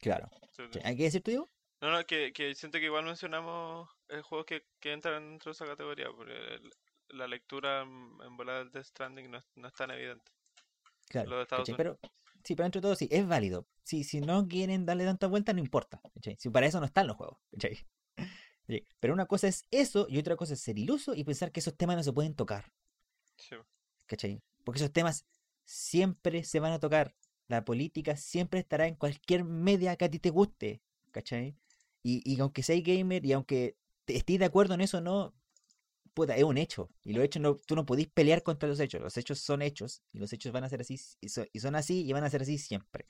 [0.00, 0.28] Claro.
[0.54, 0.80] Sí, sí.
[0.84, 1.48] ¿Hay que decir tú, Diego?
[1.80, 5.52] No, no, que, que siento que igual mencionamos eh, juegos que, que entran dentro de
[5.54, 6.70] esa categoría, porque el-
[7.08, 10.30] la lectura en, volada del Stranding no es, no es tan evidente.
[11.08, 11.76] Claro, Lo de Estados ¿cachai?
[11.78, 11.98] Pero,
[12.44, 13.66] sí, pero entre todo sí, es válido.
[13.82, 16.02] Si, si no quieren darle tanta vuelta, no importa.
[16.14, 16.36] ¿cachai?
[16.38, 17.38] Si para eso no están los juegos.
[17.52, 17.78] ¿cachai?
[19.00, 21.76] Pero una cosa es eso y otra cosa es ser iluso y pensar que esos
[21.76, 22.72] temas no se pueden tocar.
[23.36, 23.56] Sí,
[24.06, 24.40] ¿cachai?
[24.64, 25.26] Porque esos temas
[25.64, 27.14] siempre se van a tocar.
[27.48, 30.80] La política siempre estará en cualquier media que a ti te guste.
[31.10, 31.56] ¿Cachai?
[32.02, 35.34] Y, y aunque seas gamer y aunque estés de acuerdo en eso no,
[36.14, 36.90] puta, es un hecho.
[37.04, 39.00] Y los hechos no, tú no podís pelear contra los hechos.
[39.00, 40.02] Los hechos son hechos.
[40.12, 41.00] Y los hechos van a ser así.
[41.20, 43.06] Y son, y son así y van a ser así siempre.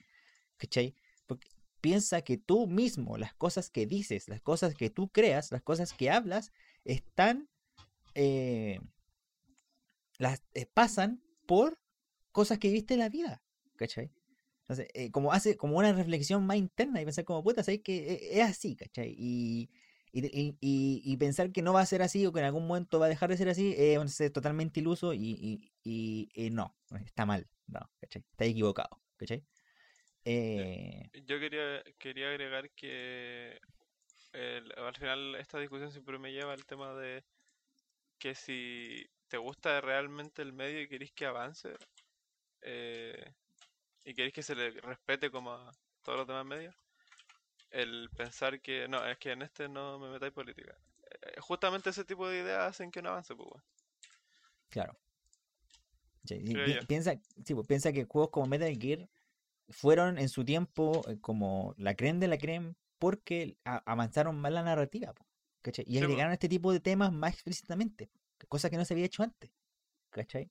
[0.57, 0.95] ¿Cachai?
[1.25, 1.49] Porque
[1.83, 5.93] piensa que tú mismo, las cosas que dices, las cosas que tú creas, las cosas
[5.93, 6.53] que hablas,
[6.85, 7.49] están.
[8.15, 8.79] eh,
[10.19, 11.79] las eh, pasan por
[12.31, 13.41] cosas que viste en la vida.
[13.75, 14.11] ¿Cachai?
[14.61, 18.13] Entonces, eh, como hace como una reflexión más interna y pensar como, puta, ¿sabes que
[18.13, 19.13] e- es así, ¿cachai?
[19.17, 19.69] Y,
[21.17, 23.29] pensar que no va a ser así o que en algún momento va a dejar
[23.29, 28.23] de ser así es totalmente iluso y- y no, está mal, no, ¿cachai?
[28.31, 29.43] Está equivocado, ¿cachai?
[30.25, 33.59] Eh, Yo quería, quería agregar que
[34.33, 37.23] el- al final esta discusión siempre me lleva al tema de
[38.19, 41.73] que si te gusta realmente el medio y queréis que avance
[42.61, 43.33] eh,
[44.05, 45.71] y queréis que se le respete como a
[46.03, 46.75] todos los demás medios,
[47.71, 50.75] el pensar que no, es que en este no me metáis política.
[51.23, 53.49] Eh, justamente ese tipo de ideas hacen que no avance, pues.
[53.51, 53.63] weón.
[54.69, 54.97] claro.
[56.87, 59.07] Piensa, sí, pues, piensa que juegos como Metal Gear
[59.69, 64.63] fueron en su tiempo eh, como la creme de la creme porque avanzaron más la
[64.63, 65.13] narrativa,
[65.61, 65.85] ¿cachai?
[65.87, 68.09] Y Sí, agregaron este tipo de temas más explícitamente,
[68.47, 69.51] cosa que no se había hecho antes,
[70.09, 70.49] ¿cachai?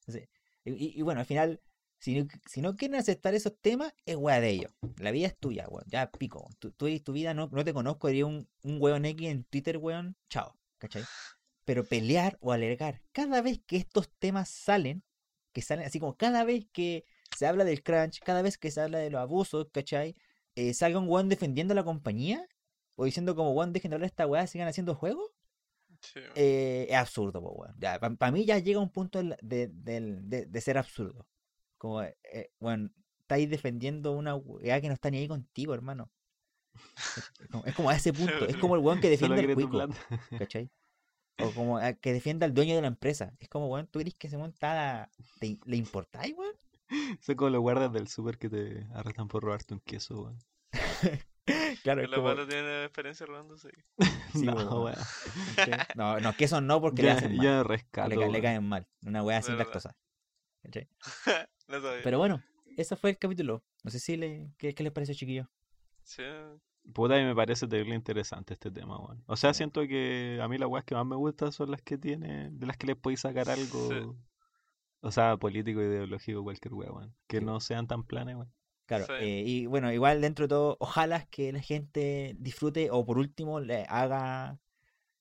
[0.00, 0.28] Entonces,
[0.64, 1.60] y, y- bueno, al final,
[1.98, 4.72] si no, si no quieren aceptar esos temas, es weá de ellos.
[4.98, 5.84] La vida es tuya, weón.
[5.88, 6.48] Ya pico.
[6.58, 9.76] Tú, tú tu vida no, no te conozco, diría un, un weón X en Twitter,
[9.76, 10.16] weón.
[10.28, 11.04] Chao, ¿cachai?
[11.64, 15.02] Pero pelear o alegar, cada vez que estos temas salen,
[15.52, 17.04] que salen así como cada vez que
[17.40, 20.14] se habla del crunch, cada vez que se habla de los abusos, ¿cachai?
[20.56, 22.46] Eh, salga un weón defendiendo a la compañía
[22.96, 25.30] o diciendo como weón, dejen de hablar esta weá, sigan haciendo juegos,
[26.02, 26.32] Sí, weón.
[26.34, 28.16] eh, es absurdo, po, weón.
[28.18, 31.26] Para mí ya llega un punto de, del- de- de ser absurdo.
[31.78, 32.90] Como, eh, bueno,
[33.20, 36.10] estáis defendiendo una weá que no está ni ahí contigo, hermano.
[37.64, 38.44] Es como, a ese punto.
[38.46, 39.78] Es como el weón que defiende al cuico.
[40.38, 40.70] ¿Cachai?
[41.42, 43.32] O como que defienda al dueño de la empresa.
[43.38, 45.10] Es como, weón, tú crees que se monta.
[45.64, 46.54] ¿Le importáis, weón?
[47.20, 50.38] Son como los guardas del súper que te arrestan por robarte un queso, weón.
[51.82, 52.46] claro, que como...
[52.46, 53.70] tiene experiencia robándose.
[54.32, 54.96] Sí, no, weón.
[55.96, 57.64] No, no, queso no porque le hacen mal.
[57.64, 58.86] rescato, le, le, caen mal.
[59.04, 59.96] Una weá sin lactosa.
[62.02, 62.42] Pero bueno,
[62.76, 63.64] ese fue el capítulo.
[63.82, 65.48] No sé si le, ¿qué, qué les pareció, chiquillo?
[66.04, 66.22] Sí.
[66.92, 69.22] Puta, y me parece terrible interesante este tema, weón.
[69.26, 71.98] O sea, siento que a mí las weas que más me gustan son las que
[71.98, 74.16] tiene, de las que les podéis sacar algo,
[75.00, 77.14] o sea, político, ideológico, cualquier weón.
[77.26, 78.52] Que no sean tan planes, weón.
[78.86, 83.18] Claro, eh, y bueno, igual dentro de todo, ojalá que la gente disfrute o por
[83.18, 84.58] último le haga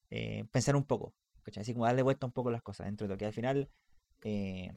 [0.10, 1.14] eh, pensar un poco,
[1.56, 3.70] Así como darle vuelta un poco las cosas dentro de todo, que al final,
[4.24, 4.72] eh,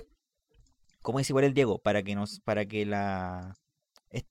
[1.03, 3.57] como dice igual el Diego, para que nos, para que la,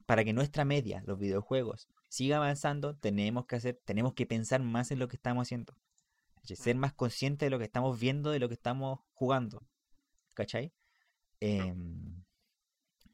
[0.06, 4.92] para que nuestra media, los videojuegos, siga avanzando, tenemos que hacer, tenemos que pensar más
[4.92, 5.74] en lo que estamos haciendo.
[6.44, 9.64] Ser más consciente de lo que estamos viendo, de lo que estamos jugando.
[10.34, 10.72] ¿Cachai?
[11.40, 11.74] Eh,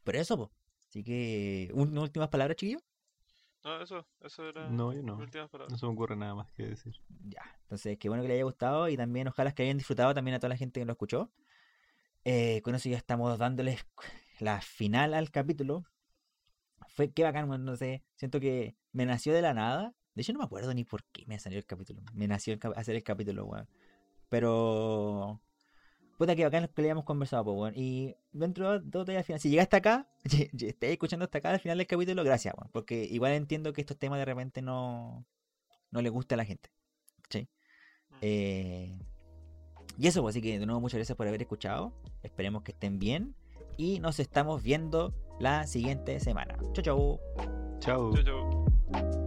[0.04, 0.50] pero eso, pues.
[0.88, 2.80] Así que, ¿unas últimas palabras, chiquillo?
[3.64, 4.70] No, eso, eso era.
[4.70, 5.18] No, yo no.
[5.18, 6.94] No se me ocurre nada más que decir.
[7.24, 10.34] Ya, entonces, qué bueno que le haya gustado y también ojalá que hayan disfrutado también
[10.34, 11.30] a toda la gente que lo escuchó.
[12.24, 13.84] Eh, con eso ya estamos dándoles
[14.40, 15.84] la final al capítulo.
[16.88, 18.04] Fue qué bacán, no sé.
[18.14, 19.94] Siento que me nació de la nada.
[20.14, 22.02] De hecho, no me acuerdo ni por qué me salió el capítulo.
[22.14, 23.68] Me nació hacer el capítulo, weón.
[24.28, 25.40] Pero
[26.18, 27.76] Puta que bacán lo que le habíamos conversado, pues, bueno.
[27.78, 31.78] Y dentro de todo al final, si llegaste acá, estés escuchando hasta acá al final
[31.78, 32.70] del capítulo, gracias, bueno.
[32.72, 35.24] Porque igual entiendo que estos temas de repente no,
[35.92, 36.70] no le gusta a la gente.
[37.30, 37.48] ¿sí?
[38.10, 38.14] Mm.
[38.20, 38.98] Eh,
[39.96, 41.92] y eso, pues, así que de nuevo muchas gracias por haber escuchado.
[42.24, 43.36] Esperemos que estén bien.
[43.76, 46.56] Y nos estamos viendo la siguiente semana.
[46.72, 47.20] Chau, chau.
[47.78, 48.12] Chau.
[48.12, 49.17] Chau, chau.